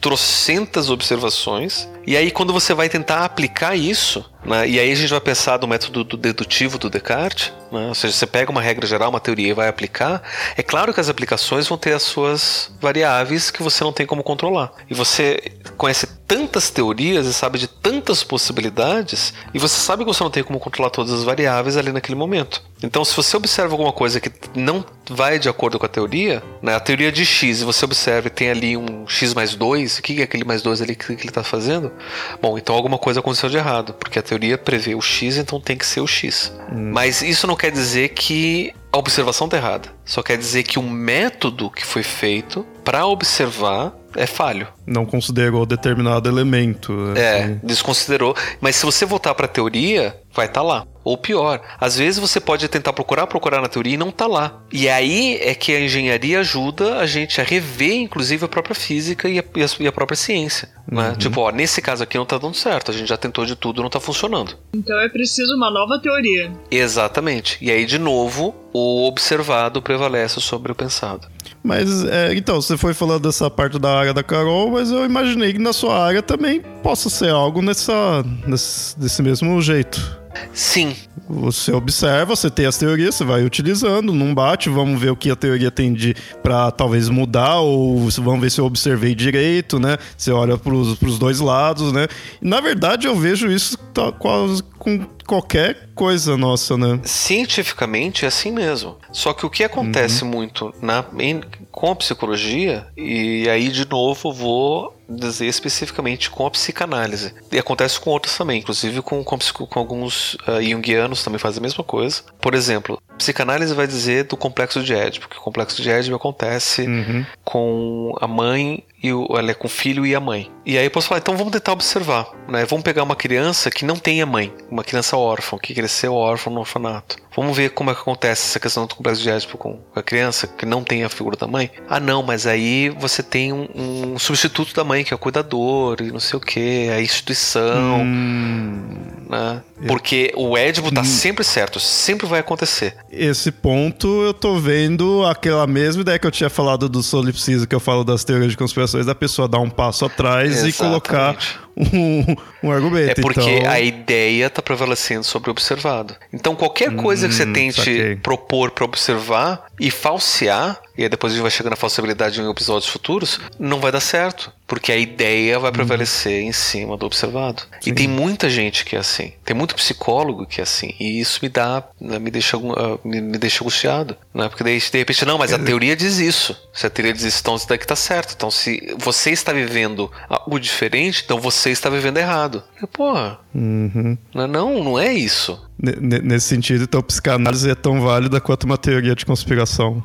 [0.00, 1.88] trocentas observações.
[2.06, 4.68] E aí, quando você vai tentar aplicar isso, né?
[4.68, 7.88] e aí a gente vai pensar do método do dedutivo do Descartes, né?
[7.88, 10.22] ou seja, você pega uma regra geral, uma teoria e vai aplicar.
[10.56, 14.22] É claro que as aplicações vão ter as suas variáveis que você não tem como
[14.22, 14.72] controlar.
[14.88, 15.40] E você
[15.76, 20.42] conhece tantas teorias e sabe de tantas possibilidades, e você sabe que você não tem
[20.42, 22.62] como controlar todas as variáveis ali naquele momento.
[22.82, 26.74] Então, se você observa alguma coisa que não vai de acordo com a teoria, né,
[26.74, 30.02] a teoria de x, e você observa e tem ali um x mais 2, o
[30.02, 31.92] que é aquele mais 2 ali que ele está fazendo?
[32.40, 35.76] Bom, então alguma coisa aconteceu de errado, porque a teoria prevê o x, então tem
[35.76, 36.52] que ser o x.
[36.70, 36.92] Hum.
[36.92, 39.88] Mas isso não quer dizer que a observação está errada.
[40.04, 44.68] Só quer dizer que o método que foi feito para observar é falho.
[44.86, 46.92] Não considerou determinado elemento.
[46.92, 47.20] Né?
[47.20, 48.36] É, desconsiderou.
[48.60, 50.86] Mas se você voltar para a teoria, vai estar tá lá.
[51.04, 54.62] Ou pior, às vezes você pode tentar procurar, procurar na teoria e não tá lá.
[54.72, 59.28] E aí é que a engenharia ajuda a gente a rever, inclusive, a própria física
[59.28, 59.44] e a,
[59.80, 60.68] e a própria ciência.
[60.90, 61.10] Né?
[61.10, 61.16] Uhum.
[61.16, 63.82] Tipo, ó, nesse caso aqui não tá dando certo, a gente já tentou de tudo
[63.82, 64.56] não tá funcionando.
[64.74, 66.50] Então é preciso uma nova teoria.
[66.70, 67.58] Exatamente.
[67.60, 71.28] E aí, de novo, o observado prevalece sobre o pensado.
[71.62, 75.52] Mas, é, então, você foi falando dessa parte da área da Carol, mas eu imaginei
[75.52, 80.24] que na sua área também possa ser algo nessa, nesse, desse mesmo jeito.
[80.52, 80.94] Sim.
[81.28, 85.30] Você observa, você tem as teorias, você vai utilizando, não bate, vamos ver o que
[85.30, 89.96] a teoria tem de para talvez mudar, ou vamos ver se eu observei direito, né?
[90.16, 92.08] Você olha para os dois lados, né?
[92.42, 93.78] E, na verdade, eu vejo isso
[94.18, 97.00] quase com qualquer coisa nossa, né?
[97.04, 98.96] Cientificamente é assim mesmo.
[99.12, 100.30] Só que o que acontece uhum.
[100.30, 106.50] muito na, em, com a psicologia, e aí de novo vou dizer especificamente com a
[106.50, 107.34] psicanálise.
[107.50, 111.62] E acontece com outros também, inclusive com, com, com alguns uh, junguianos também fazem a
[111.62, 112.22] mesma coisa.
[112.40, 116.82] Por exemplo, psicanálise vai dizer do complexo de Édipo, que o complexo de Édipo acontece
[116.82, 117.24] uhum.
[117.44, 120.50] com a mãe e o, ela é com o filho e a mãe.
[120.64, 122.64] E aí eu posso falar, então vamos tentar observar, né?
[122.64, 126.50] Vamos pegar uma criança que não tem a mãe, uma criança órfã, que cresceu órfã
[126.50, 127.16] no orfanato.
[127.36, 130.46] Vamos ver como é que acontece essa questão do complexo de Édipo com a criança
[130.46, 131.70] que não tem a figura da mãe.
[131.88, 135.96] Ah, não, mas aí você tem um, um substituto da mãe, que é o cuidador
[136.00, 138.02] e não sei o que, a instituição.
[138.02, 138.96] Hum.
[139.28, 139.62] né?
[139.88, 142.96] Porque o Édipo tá sempre certo, sempre vai acontecer.
[143.10, 147.74] Esse ponto eu tô vendo aquela mesma ideia que eu tinha falado do solipsismo, que
[147.74, 150.74] eu falo das teorias de conspirações, da pessoa dar um passo atrás Exatamente.
[150.74, 151.36] e colocar
[151.76, 153.20] um, um argumento.
[153.20, 153.70] É porque então...
[153.70, 156.14] a ideia está prevalecendo sobre o observado.
[156.32, 158.16] Então, qualquer coisa hum, que você hum, tente saquei.
[158.16, 162.50] propor para observar e falsear, e aí depois a gente vai chegar na falsibilidade em
[162.50, 164.52] episódios futuros, não vai dar certo.
[164.66, 165.74] Porque a ideia vai hum.
[165.74, 166.48] prevalecer hum.
[166.48, 167.62] em cima do observado.
[167.80, 167.90] Sim.
[167.90, 169.32] E tem muita gente que é assim.
[169.44, 170.94] Tem muito psicólogo que é assim.
[170.98, 174.16] E isso me dá, né, me deixa, ah, me, me deixa angustiado.
[174.32, 174.48] Né?
[174.48, 176.56] Porque daí, de repente, não, mas a teoria diz isso.
[176.72, 178.34] Se a teoria diz isso, então isso daqui tá certo.
[178.34, 182.62] Então, se você está vivendo algo diferente, então você está vivendo errado.
[182.82, 184.16] E, porra, uhum.
[184.32, 185.60] não, não é isso.
[185.82, 190.02] N nesse sentido, então, psicanálise é tão válida quanto uma teoria de conspiração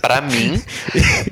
[0.00, 0.62] para mim,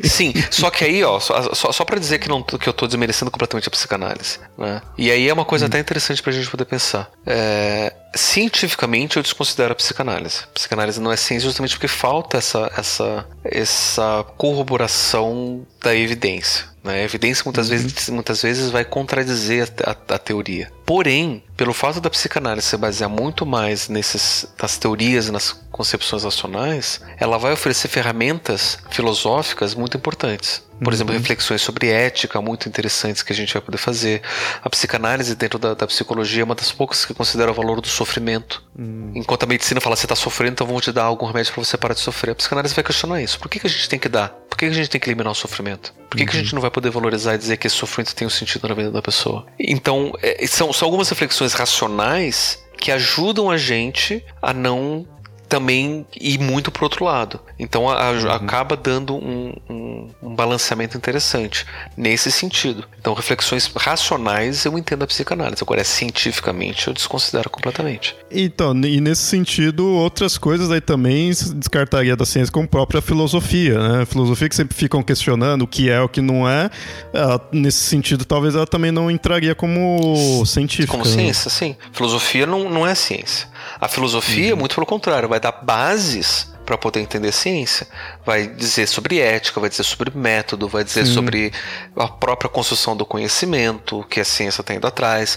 [0.05, 0.33] sim.
[0.51, 3.31] Só que aí, ó, só, só, só para dizer que, não, que eu tô desmerecendo
[3.31, 4.39] completamente a psicanálise.
[4.57, 4.83] Né?
[4.97, 5.69] E aí é uma coisa hum.
[5.69, 7.11] até interessante pra gente poder pensar.
[7.27, 10.41] É, cientificamente eu desconsidero a psicanálise.
[10.45, 16.74] A psicanálise não é ciência justamente porque falta essa, essa, essa corroboração da evidência.
[16.85, 17.01] Né?
[17.01, 17.77] A evidência muitas, uhum.
[17.77, 20.71] vezes, muitas vezes vai contradizer a, a, a, teoria.
[20.85, 26.25] Porém, pelo fato da psicanálise se basear muito mais nesses, nas teorias e nas concepções
[26.25, 30.63] racionais, ela vai oferecer ferramentas filosóficas muito importantes.
[30.79, 30.93] Por uhum.
[30.93, 34.23] exemplo, reflexões sobre ética muito interessantes que a gente vai poder fazer.
[34.63, 37.89] A psicanálise dentro da, da psicologia é uma das poucas que considera o valor do
[37.89, 38.63] sofrimento.
[38.77, 39.13] Uhum.
[39.15, 41.77] Enquanto a medicina fala, você está sofrendo, então vamos te dar algum remédio para você
[41.77, 42.33] parar de sofrer.
[42.33, 43.39] A psicanálise vai questionar isso.
[43.39, 44.29] Por que, que a gente tem que dar?
[44.49, 45.93] Por que, que a gente tem que eliminar o sofrimento?
[46.11, 46.29] Por que, uhum.
[46.29, 48.69] que a gente não vai poder valorizar e dizer que esse sofrimento tem um sentido
[48.69, 49.47] na vida da pessoa?
[49.59, 55.07] Então, é, são, são algumas reflexões racionais que ajudam a gente a não
[55.55, 57.39] também ir muito pro outro lado.
[57.57, 58.31] Então a, uhum.
[58.33, 61.65] acaba dando um, um, um, balanceamento interessante
[61.97, 62.85] nesse sentido.
[62.99, 68.17] Então, reflexões racionais eu entendo a psicanálise, agora cientificamente eu desconsidero completamente.
[68.33, 73.79] Então, e nesse sentido, outras coisas aí também descartaria da ciência, como a própria filosofia,
[73.79, 74.03] né?
[74.03, 76.69] A filosofia que sempre ficam questionando o que é, o que não é,
[77.13, 80.91] ela, nesse sentido, talvez ela também não entraria como científica.
[80.91, 81.77] Como ciência, sim.
[81.93, 83.54] Filosofia não, não é ciência.
[83.81, 84.61] A filosofia, uhum.
[84.61, 87.87] muito pelo contrário, vai dar bases para poder entender ciência.
[88.25, 91.15] Vai dizer sobre ética, vai dizer sobre método, vai dizer Sim.
[91.15, 91.53] sobre
[91.97, 95.37] a própria construção do conhecimento que a ciência está indo atrás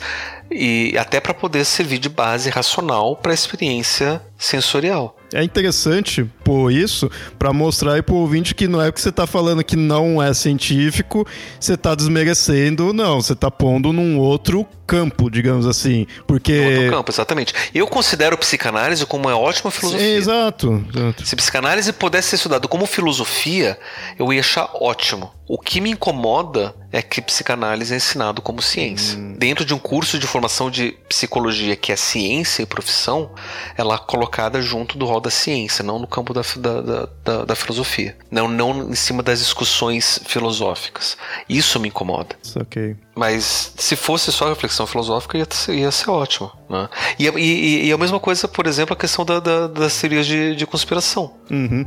[0.50, 5.18] e até para poder servir de base racional para a experiência sensorial.
[5.34, 9.28] É interessante por isso para mostrar aí pro ouvinte que não é que você está
[9.28, 11.28] falando que não é científico,
[11.60, 17.12] você está desmerecendo, não, você está pondo num outro campo, digamos assim, porque outro campo,
[17.12, 17.54] exatamente.
[17.76, 20.16] Eu considero psicanálise como uma ótima filosofia.
[20.16, 21.28] Exato, exato.
[21.28, 23.78] Se psicanálise pudesse ser estudado como filosofia,
[24.18, 25.32] eu ia achar ótimo.
[25.48, 29.18] O que me incomoda é que psicanálise é ensinado como ciência.
[29.18, 29.36] Hum.
[29.38, 33.32] Dentro de um curso de formação de psicologia que é ciência e profissão,
[33.78, 37.56] ela é colocada junto do rol da ciência, não no campo da, da, da, da
[37.56, 38.18] filosofia.
[38.30, 41.18] Não, não em cima das discussões filosóficas.
[41.48, 42.36] Isso me incomoda.
[42.60, 42.96] Ok.
[43.16, 46.52] Mas se fosse só reflexão filosófica, ia, ia ser ótimo.
[46.70, 46.90] Né?
[47.18, 50.56] E, e, e, a mesma coisa, por exemplo, a questão da, da, das teorias de,
[50.56, 51.34] de conspiração.
[51.50, 51.86] Uhum.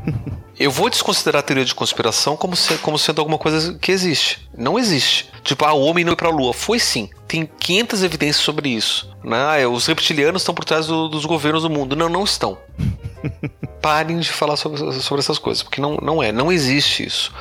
[0.59, 4.49] Eu vou desconsiderar a teoria de conspiração como, se, como sendo alguma coisa que existe.
[4.57, 5.31] Não existe.
[5.43, 6.53] Tipo, ah, o homem não foi pra lua.
[6.53, 7.11] Foi sim.
[7.29, 9.11] Tem 500 evidências sobre isso.
[9.23, 9.37] Né?
[9.37, 11.95] Ah, os reptilianos estão por trás do, dos governos do mundo.
[11.95, 12.59] Não, não estão.
[13.81, 17.33] Parem de falar sobre, sobre essas coisas, porque não, não é, não existe isso.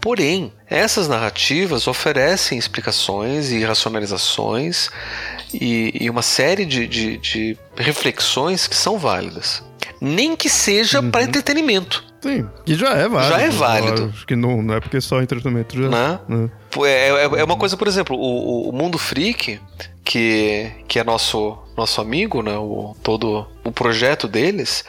[0.00, 4.88] Porém, essas narrativas oferecem explicações e racionalizações
[5.52, 9.62] e, e uma série de, de, de, reflexões que são válidas.
[10.00, 11.10] Nem que seja uhum.
[11.10, 12.02] para entretenimento.
[12.22, 13.34] Sim, que já é válido.
[13.34, 14.12] Já é válido.
[14.14, 15.88] Acho que não, não é porque só entretenimento já.
[15.88, 16.18] Né?
[16.28, 16.50] né?
[16.84, 19.58] É, é, é, uma coisa, por exemplo, o, o Mundo Freak,
[20.10, 22.58] que, que é nosso, nosso amigo, né?
[22.58, 24.84] O, todo o projeto deles,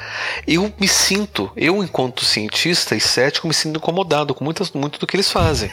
[0.48, 5.06] eu me sinto, eu enquanto cientista e cético, me sinto incomodado com muitas, muito do
[5.06, 5.70] que eles fazem.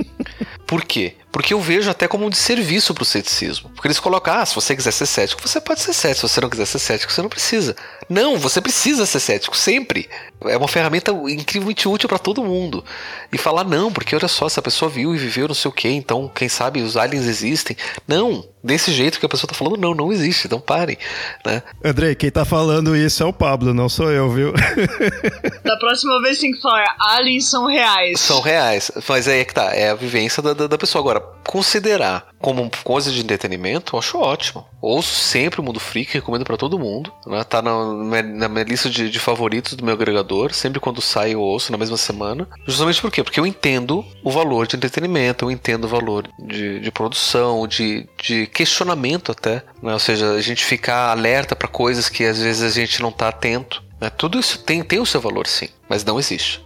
[0.68, 1.14] Por quê?
[1.32, 3.70] Porque eu vejo até como um desserviço pro ceticismo.
[3.70, 6.28] Porque eles colocam, ah, se você quiser ser cético, você pode ser cético.
[6.28, 7.74] Se você não quiser ser cético, você não precisa.
[8.08, 10.10] Não, você precisa ser cético, sempre.
[10.44, 12.84] É uma ferramenta incrivelmente útil para todo mundo.
[13.32, 15.88] E falar, não, porque olha só, essa pessoa viu e viveu não sei o que,
[15.88, 17.76] então, quem sabe os aliens existem.
[18.06, 20.98] Não, desse jeito que a pessoa tá falando, não, não existe, então parem.
[21.46, 21.62] Né?
[21.82, 24.52] André, quem tá falando isso é o Pablo, não sou eu, viu?
[25.64, 28.20] da próxima vez tem que falar, aliens são reais.
[28.20, 31.00] São reais, mas aí é que tá, é a vivência da, da, da pessoa.
[31.02, 34.66] Agora, considerar como coisa de entretenimento, eu acho ótimo.
[34.80, 37.12] Ouço sempre o Mundo Freak, recomendo para todo mundo.
[37.26, 37.44] Né?
[37.44, 40.52] Tá na, na minha lista de, de, favoritos do meu agregador.
[40.52, 42.48] Sempre quando sai eu ouço na mesma semana.
[42.66, 43.22] Justamente por quê?
[43.22, 48.08] Porque eu entendo o valor de entretenimento, eu entendo o valor de, de produção, de,
[48.20, 49.62] de questionamento até.
[49.82, 49.92] Né?
[49.92, 53.28] Ou seja, a gente ficar alerta para coisas que às vezes a gente não tá
[53.28, 53.82] atento.
[54.00, 54.10] Né?
[54.10, 56.60] Tudo isso tem, tem o seu valor, sim, mas não existe.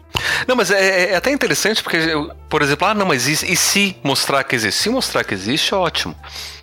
[0.46, 1.98] Não, mas é, é até interessante porque,
[2.48, 4.82] por exemplo, ah, não, mas e, e, se mostrar que existe?
[4.82, 6.14] Se mostrar que existe, ótimo.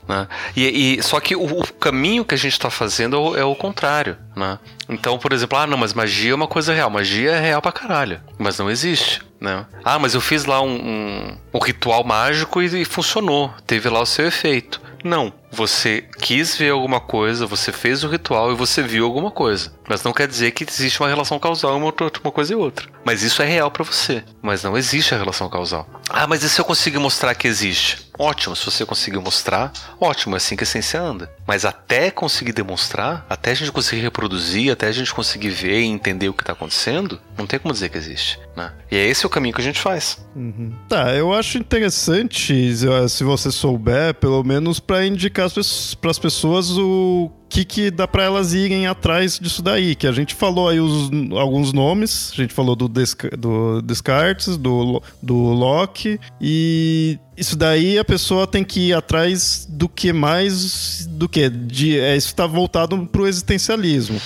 [0.08, 0.28] Né?
[0.56, 3.43] E, e, só que o, o, caminho que a gente está fazendo é o, é
[3.43, 4.18] o, contrário.
[4.36, 4.60] Né?
[4.89, 6.89] Então, por exemplo, ah, não, mas magia é uma coisa real.
[6.89, 9.22] Magia é real pra caralho, mas não existe.
[9.39, 9.66] Né?
[9.84, 14.01] Ah, mas eu fiz lá um, um, um ritual mágico e, e funcionou, teve lá
[14.01, 14.82] o seu efeito.
[15.04, 19.74] Não, você quis ver alguma coisa, você fez o ritual e você viu alguma coisa.
[19.88, 22.88] Mas não quer dizer que existe uma relação causal entre uma coisa e outra.
[23.04, 24.24] Mas isso é real para você.
[24.41, 25.88] Mas não existe a relação causal.
[26.10, 28.03] Ah, mas e se eu conseguir mostrar que existe?
[28.24, 31.30] Ótimo, se você conseguir mostrar, ótimo, é assim que a ciência anda.
[31.45, 35.86] Mas até conseguir demonstrar, até a gente conseguir reproduzir, até a gente conseguir ver e
[35.88, 38.39] entender o que está acontecendo, não tem como dizer que existe.
[38.55, 38.71] Né?
[38.89, 40.26] E é esse o caminho que a gente faz.
[40.34, 40.71] Uhum.
[40.88, 42.74] Tá, eu acho interessante,
[43.09, 48.24] se você souber, pelo menos para indicar para as pessoas o que, que dá para
[48.24, 49.93] elas irem atrás disso daí.
[49.93, 54.58] Que a gente falou aí os, alguns nomes, a gente falou do, Desca, do Descartes,
[54.58, 61.06] do, do Locke, e isso daí a pessoa tem que ir atrás do que mais
[61.06, 64.20] do que de é, isso está voltado para o existencialismo.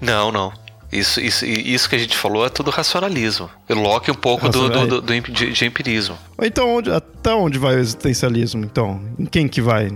[0.00, 0.52] Não, não.
[0.92, 3.48] Isso, isso, isso que a gente falou é tudo racionalismo.
[3.70, 6.18] Locke um pouco do, do, do, do de, de, empirismo.
[6.46, 9.00] Então, onde, até onde vai o existencialismo, então?
[9.18, 9.90] Em quem que vai?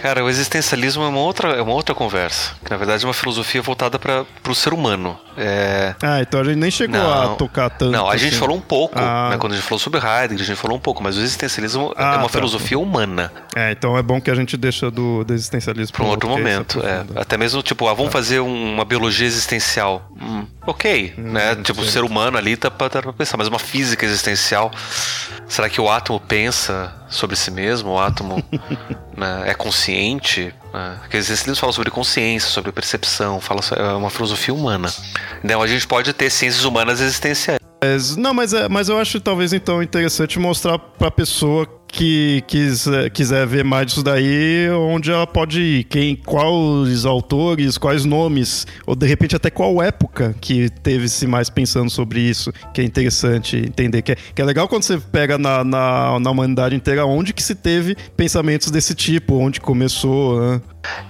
[0.00, 2.54] Cara, o existencialismo é uma outra, é uma outra conversa.
[2.64, 5.18] Que, na verdade, é uma filosofia voltada para o ser humano.
[5.36, 5.94] É...
[6.02, 7.92] Ah, então a gente nem chegou não, a tocar tanto.
[7.92, 8.24] Não, a assim.
[8.24, 9.30] gente falou um pouco, ah.
[9.30, 11.92] né, quando a gente falou sobre Heidegger, a gente falou um pouco, mas o existencialismo
[11.96, 12.28] é ah, é uma tá.
[12.28, 13.32] filosofia humana.
[13.54, 16.82] É, então é bom que a gente deixa do, do existencialismo para um outro momento.
[16.84, 17.04] É.
[17.20, 18.18] Até mesmo, tipo, ah, vamos tá.
[18.18, 20.10] fazer uma biologia existencial.
[20.20, 21.54] Hum, ok, hum, né?
[21.56, 24.72] Tipo, o ser humano ali tá para tá pensar, mas uma física existencial.
[25.46, 27.90] Será que o átomo pensa sobre si mesmo?
[27.90, 28.42] O átomo
[29.16, 30.54] né, é consciente?
[30.72, 30.96] Né?
[31.00, 34.92] Porque esses livros falam sobre consciência, sobre percepção, fala é uma filosofia humana.
[35.42, 37.58] Então a gente pode ter ciências humanas existenciais.
[38.16, 43.10] Não, mas, é, mas eu acho talvez então interessante mostrar para a pessoa que quiser,
[43.10, 48.94] quiser ver mais disso daí, onde ela pode ir, quem, quais autores, quais nomes, ou
[48.94, 54.02] de repente até qual época que teve-se mais pensando sobre isso, que é interessante entender.
[54.02, 57.42] Que é, que é legal quando você pega na, na, na, humanidade inteira onde que
[57.42, 60.40] se teve pensamentos desse tipo, onde começou.
[60.40, 60.60] Né?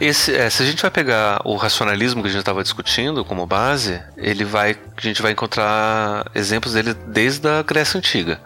[0.00, 3.46] Esse, é, se a gente vai pegar o racionalismo que a gente estava discutindo como
[3.46, 8.40] base, ele vai, a gente vai encontrar exemplos dele desde a Grécia Antiga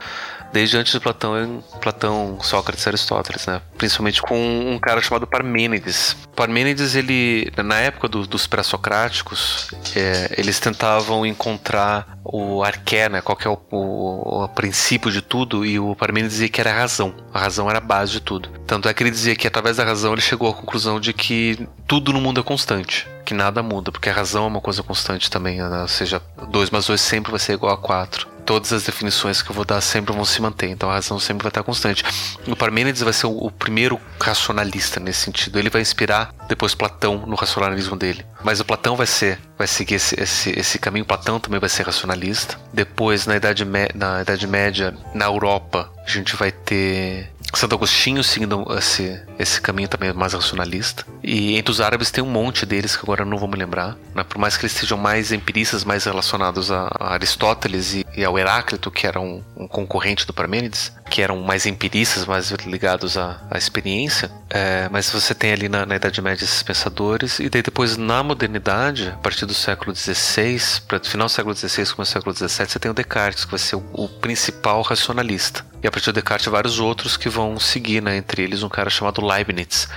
[0.53, 3.61] desde antes de Platão, Platão, Sócrates, Aristóteles, né?
[3.79, 6.17] Principalmente com um cara chamado Parmênides.
[6.35, 13.21] Parmênides, ele, na época do, dos pré-socráticos, é, eles tentavam encontrar o arqué, né?
[13.21, 16.71] Qual que é o, o, o, princípio de tudo, e o Parmênides dizia que era
[16.71, 17.15] a razão.
[17.33, 18.49] A razão era a base de tudo.
[18.67, 21.69] Tanto é que ele dizia que através da razão ele chegou à conclusão de que
[21.87, 25.31] tudo no mundo é constante que nada muda, porque a razão é uma coisa constante
[25.31, 25.83] também, né?
[25.83, 26.21] ou seja,
[26.51, 29.65] 2 mais 2 sempre vai ser igual a 4 todas as definições que eu vou
[29.65, 32.05] dar sempre vão se manter, então a razão sempre vai estar constante.
[32.47, 35.59] O Parmênides vai ser o, primeiro racionalista nesse sentido.
[35.59, 38.25] Ele vai inspirar depois Platão no racionalismo dele.
[38.43, 41.05] Mas o Platão vai ser, vai seguir esse, esse, esse caminho.
[41.05, 42.59] Platão também vai ser racionalista.
[42.73, 48.67] Depois, na Idade, na Idade Média, na Europa, a gente vai ter Santo Agostinho seguindo
[48.77, 51.05] esse, esse caminho também mais racionalista.
[51.23, 53.97] E entre os árabes tem um monte deles que agora não vou me lembrar.
[54.15, 54.25] Né?
[54.25, 58.91] Por mais que eles sejam mais empiristas, mais relacionados a Aristóteles e, e ao Heráclito,
[58.91, 63.59] que era um, um, concorrente do Parmênides, que eram mais empiristas, mais ligados à, à
[63.59, 64.31] experiência.
[64.49, 67.39] É, mas você tem ali na, na, Idade Média esses pensadores.
[67.39, 71.95] E daí depois na modernidade, a partir do século XVI, para final do século XVI,
[71.95, 75.65] começo do século XVII, você tem o Descartes, que vai ser o, o principal racionalista.
[75.83, 78.17] E a partir do Descartes, vários outros que vão seguir, né?
[78.17, 79.89] Entre eles um cara chamado Leibniz,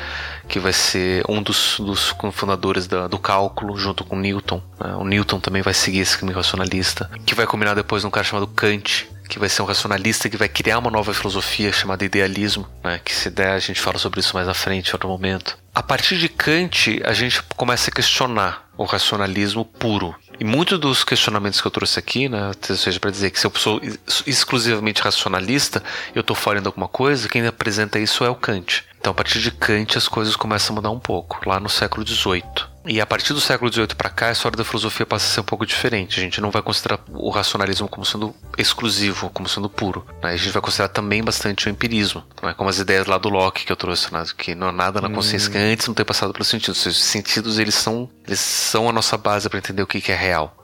[0.47, 4.61] que vai ser um dos, dos fundadores da, do cálculo, junto com Newton.
[4.79, 4.95] Né?
[4.95, 8.47] O Newton também vai seguir esse caminho racionalista, que vai combinar depois um cara chamado
[8.47, 12.99] Kant, que vai ser um racionalista que vai criar uma nova filosofia chamada idealismo, né?
[13.03, 15.57] que se der a gente fala sobre isso mais à frente, em outro momento.
[15.73, 20.15] A partir de Kant, a gente começa a questionar o racionalismo puro.
[20.39, 23.51] E muitos dos questionamentos que eu trouxe aqui, né, seja, para dizer que se eu
[23.55, 23.81] sou
[24.25, 28.83] exclusivamente racionalista, eu estou de alguma coisa, quem apresenta isso é o Kant.
[28.99, 32.05] Então, a partir de Kant, as coisas começam a mudar um pouco, lá no século
[32.07, 32.74] XVIII.
[32.87, 35.39] E a partir do século XVIII para cá, a história da filosofia passa a ser
[35.39, 36.19] um pouco diferente.
[36.19, 40.05] A gente não vai considerar o racionalismo como sendo exclusivo, como sendo puro.
[40.21, 40.31] Né?
[40.31, 42.53] A gente vai considerar também bastante o empirismo, né?
[42.53, 44.23] como as ideias lá do Locke que eu trouxe, né?
[44.37, 45.53] que não há nada na consciência hum.
[45.53, 46.85] que antes não ter passado pelos sentidos.
[46.85, 50.15] Os sentidos eles são, eles são a nossa base para entender o que, que é
[50.15, 50.55] real.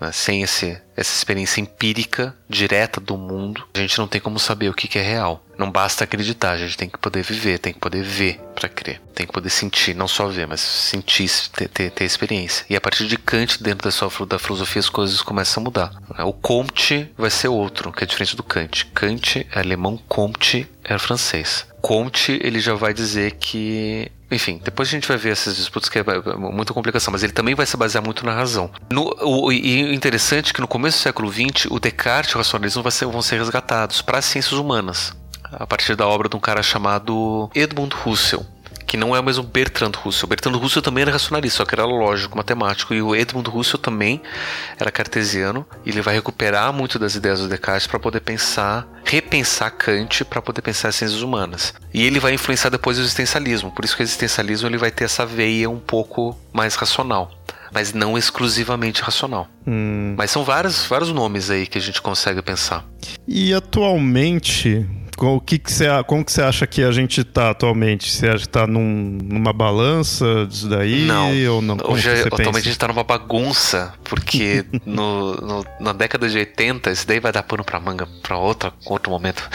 [0.00, 0.12] Né?
[0.12, 4.74] Sem esse, essa experiência empírica direta do mundo, a gente não tem como saber o
[4.74, 5.44] que, é real.
[5.58, 9.00] Não basta acreditar, a gente tem que poder viver, tem que poder ver para crer,
[9.14, 12.64] tem que poder sentir, não só ver, mas sentir, ter, ter, ter experiência.
[12.68, 15.92] E a partir de Kant, dentro da sua da filosofia, as coisas começam a mudar.
[16.18, 18.86] O Comte vai ser outro, que é diferente do Kant.
[18.86, 21.66] Kant é alemão, Comte é francês.
[21.80, 25.98] Comte, ele já vai dizer que enfim, depois a gente vai ver essas disputas que
[25.98, 26.04] é
[26.36, 28.70] muita complicação, mas ele também vai se basear muito na razão.
[28.90, 32.38] No, o, e interessante é que no começo do século XX, o Descartes e o
[32.38, 35.12] racionalismo vão ser resgatados para as ciências humanas,
[35.52, 38.44] a partir da obra de um cara chamado Edmund Husserl
[38.94, 40.28] que não é o mesmo Bertrand Russell.
[40.28, 42.94] Bertrand Russell também era racionalista, só que era lógico, matemático.
[42.94, 44.22] E o Edmund Russell também
[44.78, 45.66] era cartesiano.
[45.84, 50.40] E ele vai recuperar muito das ideias do Descartes para poder pensar, repensar Kant para
[50.40, 51.74] poder pensar as ciências humanas.
[51.92, 53.72] E ele vai influenciar depois o existencialismo.
[53.72, 57.43] Por isso que o existencialismo ele vai ter essa veia um pouco mais racional
[57.74, 59.48] mas não exclusivamente racional.
[59.66, 60.14] Hum.
[60.16, 62.86] Mas são vários, vários nomes aí que a gente consegue pensar.
[63.26, 64.86] E atualmente,
[65.18, 68.10] o que que você, como que você acha que a gente está atualmente?
[68.10, 71.04] Você acha que está num, numa balança disso daí?
[71.04, 71.30] Não.
[71.54, 71.76] Ou não?
[71.76, 76.90] Como Hoje, atualmente a gente está numa bagunça, porque no, no, na década de 80,
[76.90, 79.48] isso daí vai dar pano para manga para outro momento.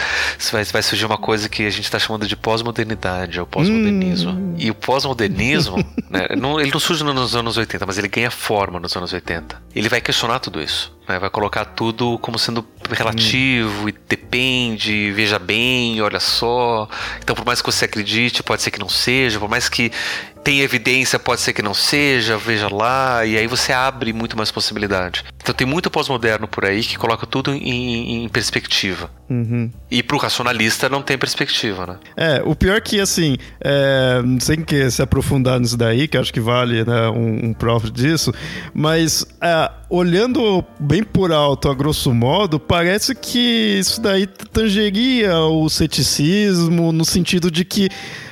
[0.52, 4.32] Vai, vai surgir uma coisa que a gente está chamando de pós-modernidade, ou pós-modernismo.
[4.32, 4.54] Hum.
[4.58, 5.76] E o pós-modernismo,
[6.08, 9.60] né, ele não surge nos anos 80, mas ele ganha forma nos anos 80.
[9.74, 10.92] Ele vai questionar tudo isso.
[11.10, 11.18] Né?
[11.18, 13.88] Vai colocar tudo como sendo relativo hum.
[13.88, 16.88] e depende, veja bem, olha só.
[17.18, 19.90] Então, por mais que você acredite, pode ser que não seja, por mais que
[20.42, 24.50] tem evidência, pode ser que não seja, veja lá, e aí você abre muito mais
[24.50, 25.24] possibilidade.
[25.42, 29.10] Então tem muito pós-moderno por aí que coloca tudo em, em perspectiva.
[29.28, 29.70] Uhum.
[29.90, 31.96] E pro racionalista não tem perspectiva, né?
[32.16, 36.40] É, o pior que, assim, é, sem que se aprofundar nisso daí, que acho que
[36.40, 38.32] vale né, um, um próprio disso,
[38.74, 45.68] mas é, olhando bem por alto, a grosso modo, parece que isso daí tangeria o
[45.68, 47.88] ceticismo no sentido de que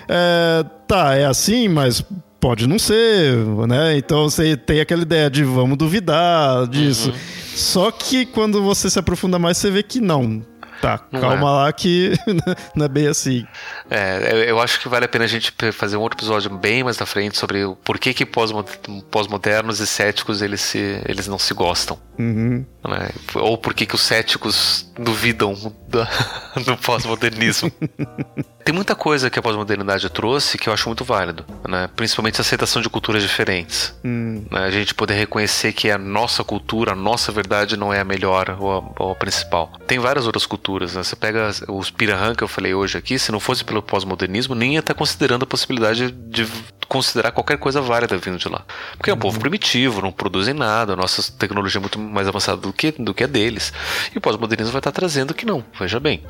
[0.09, 2.05] é, tá, é assim, mas
[2.41, 3.37] pode não ser,
[3.67, 3.97] né?
[3.97, 7.11] Então você tem aquela ideia de vamos duvidar disso.
[7.11, 7.17] Uhum.
[7.55, 10.43] Só que quando você se aprofunda mais, você vê que não.
[10.81, 11.51] Tá, não calma é.
[11.51, 12.13] lá que
[12.75, 13.45] não é bem assim.
[13.91, 16.97] É, eu acho que vale a pena a gente fazer um outro episódio bem mais
[16.99, 21.99] na frente sobre o porquê que pós-modernos e céticos eles, se, eles não se gostam.
[22.17, 22.65] Uhum.
[22.87, 23.11] Né?
[23.35, 25.55] Ou por que os céticos duvidam
[25.89, 26.07] do,
[26.65, 27.73] do pós-modernismo.
[28.69, 31.89] Tem muita coisa que a pós-modernidade trouxe que eu acho muito válido, né?
[31.97, 33.95] principalmente a aceitação de culturas diferentes.
[34.05, 34.45] Hum.
[34.51, 34.61] Né?
[34.63, 38.59] A gente poder reconhecer que a nossa cultura, a nossa verdade não é a melhor
[38.61, 39.73] ou a, ou a principal.
[39.87, 40.95] Tem várias outras culturas.
[40.95, 41.03] Né?
[41.03, 44.75] Você pega os Pirahã que eu falei hoje aqui, se não fosse pelo pós-modernismo, nem
[44.75, 46.47] ia estar considerando a possibilidade de
[46.87, 48.67] considerar qualquer coisa válida vindo de lá.
[48.99, 49.41] Porque é um povo uhum.
[49.41, 53.25] primitivo, não produzem nada, a nossa tecnologia é muito mais avançada do que, do que
[53.25, 53.73] a deles.
[54.15, 56.23] E o pós-modernismo vai estar trazendo que não, veja bem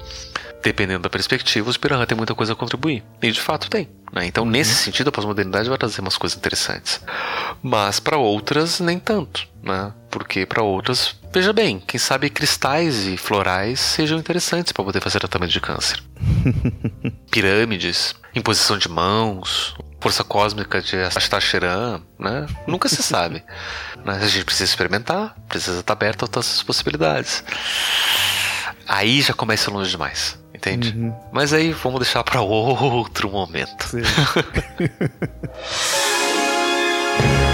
[0.62, 3.02] dependendo da perspectiva, o Spiranha tem muita coisa a contribuir.
[3.22, 3.88] E de fato tem.
[4.12, 4.26] Né?
[4.26, 4.50] Então, uhum.
[4.50, 7.00] nesse sentido, a pós-modernidade vai trazer umas coisas interessantes.
[7.62, 9.46] Mas para outras, nem tanto.
[9.62, 9.92] Né?
[10.10, 15.18] Porque para outras, veja bem, quem sabe cristais e florais sejam interessantes para poder fazer
[15.18, 16.02] tratamento de câncer.
[17.30, 22.46] Pirâmides, imposição de mãos, força cósmica de Astacheran, né?
[22.66, 23.42] Nunca se sabe.
[24.04, 24.16] Né?
[24.22, 27.42] A gente precisa experimentar, precisa estar aberto a todas essas possibilidades.
[28.86, 30.94] Aí já começa longe demais entende?
[30.96, 31.14] Uhum.
[31.32, 33.88] Mas aí vamos deixar para outro momento.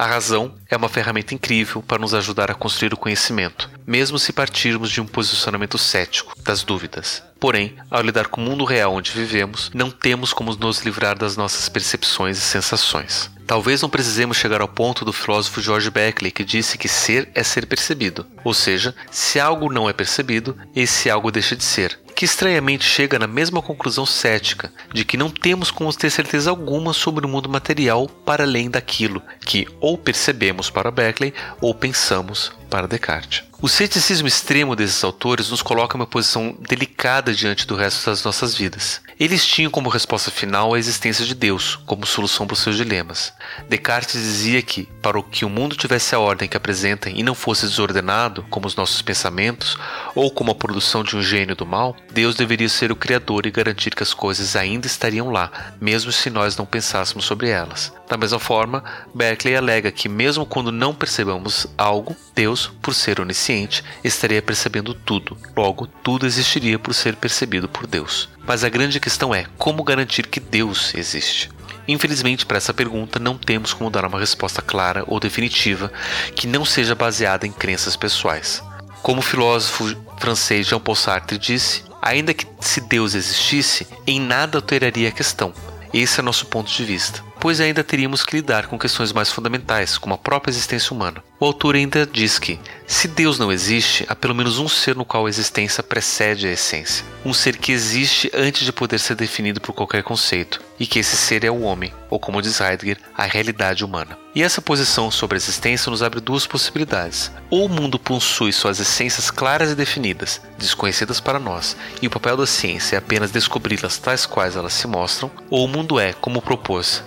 [0.00, 4.32] A razão é uma ferramenta incrível para nos ajudar a construir o conhecimento, mesmo se
[4.32, 7.22] partirmos de um posicionamento cético, das dúvidas.
[7.38, 11.36] Porém, ao lidar com o mundo real onde vivemos, não temos como nos livrar das
[11.36, 13.30] nossas percepções e sensações.
[13.46, 17.42] Talvez não precisemos chegar ao ponto do filósofo George Beckley que disse que ser é
[17.42, 18.26] ser percebido.
[18.42, 23.18] Ou seja, se algo não é percebido, esse algo deixa de ser que estranhamente chega
[23.18, 27.48] na mesma conclusão cética de que não temos como ter certeza alguma sobre o mundo
[27.48, 31.32] material para além daquilo que ou percebemos para Berkeley
[31.62, 33.44] ou pensamos para Descartes.
[33.62, 38.22] O ceticismo extremo desses autores nos coloca em uma posição delicada diante do resto das
[38.22, 39.00] nossas vidas.
[39.20, 43.34] Eles tinham como resposta final a existência de Deus, como solução para os seus dilemas.
[43.68, 47.66] Descartes dizia que, para que o mundo tivesse a ordem que apresenta e não fosse
[47.66, 49.76] desordenado, como os nossos pensamentos,
[50.14, 53.50] ou como a produção de um gênio do mal, Deus deveria ser o Criador e
[53.50, 57.92] garantir que as coisas ainda estariam lá, mesmo se nós não pensássemos sobre elas.
[58.08, 58.82] Da mesma forma,
[59.14, 65.36] Berkeley alega que, mesmo quando não percebamos algo, Deus, por ser onisciente, estaria percebendo tudo.
[65.54, 68.30] Logo, tudo existiria por ser percebido por Deus.
[68.44, 68.98] Mas a grande
[69.34, 71.50] é como garantir que Deus existe.
[71.88, 75.92] Infelizmente, para essa pergunta, não temos como dar uma resposta clara ou definitiva
[76.36, 78.62] que não seja baseada em crenças pessoais.
[79.02, 85.08] Como o filósofo francês Jean-Paul Sartre disse, ainda que se Deus existisse, em nada alteraria
[85.08, 85.52] a questão.
[85.92, 89.96] Esse é nosso ponto de vista pois ainda teríamos que lidar com questões mais fundamentais,
[89.96, 91.24] como a própria existência humana.
[91.42, 95.06] O autor ainda diz que, se Deus não existe, há pelo menos um ser no
[95.06, 99.58] qual a existência precede a essência, um ser que existe antes de poder ser definido
[99.58, 103.24] por qualquer conceito, e que esse ser é o homem, ou como diz Heidegger, a
[103.24, 104.18] realidade humana.
[104.34, 107.32] E essa posição sobre a existência nos abre duas possibilidades.
[107.48, 112.36] Ou o mundo possui suas essências claras e definidas, desconhecidas para nós, e o papel
[112.36, 116.42] da ciência é apenas descobri-las tais quais elas se mostram, ou o mundo é, como
[116.42, 117.02] propôs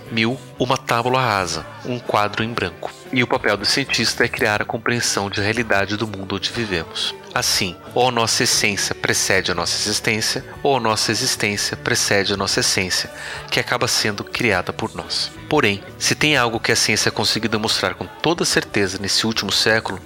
[0.58, 2.90] uma tábula rasa, um quadro em branco.
[3.12, 7.14] E o papel do cientista é criar a compreensão de realidade do mundo onde vivemos.
[7.34, 13.10] Assim, ou nossa essência precede a nossa existência, ou nossa existência precede a nossa essência,
[13.50, 15.32] que acaba sendo criada por nós.
[15.48, 20.00] Porém, se tem algo que a ciência conseguiu demonstrar com toda certeza nesse último século,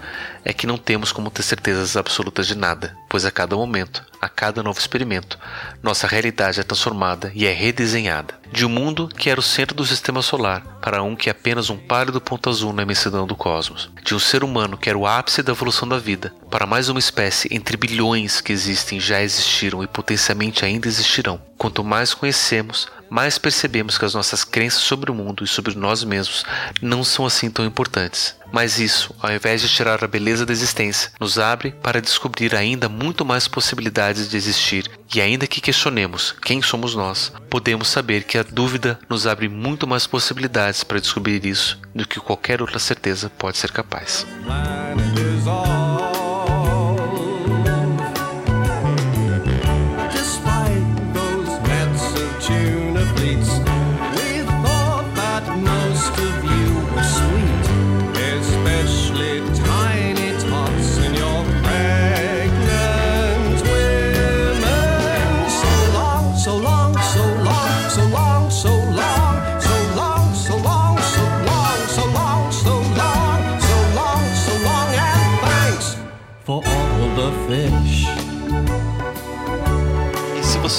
[0.48, 4.30] é que não temos como ter certezas absolutas de nada, pois a cada momento, a
[4.30, 5.38] cada novo experimento,
[5.82, 8.34] nossa realidade é transformada e é redesenhada.
[8.50, 11.68] De um mundo que era o centro do sistema solar para um que é apenas
[11.68, 13.90] um pálido ponto azul na imensidão do cosmos.
[14.02, 16.98] De um ser humano que era o ápice da evolução da vida para mais uma
[16.98, 21.42] espécie entre bilhões que existem, já existiram e potencialmente ainda existirão.
[21.58, 26.04] Quanto mais conhecemos, mais percebemos que as nossas crenças sobre o mundo e sobre nós
[26.04, 26.44] mesmos
[26.80, 28.36] não são assim tão importantes.
[28.52, 32.88] Mas isso, ao invés de tirar a beleza da existência, nos abre para descobrir ainda
[32.88, 34.90] muito mais possibilidades de existir.
[35.14, 39.86] E ainda que questionemos quem somos nós, podemos saber que a dúvida nos abre muito
[39.86, 44.26] mais possibilidades para descobrir isso do que qualquer outra certeza pode ser capaz.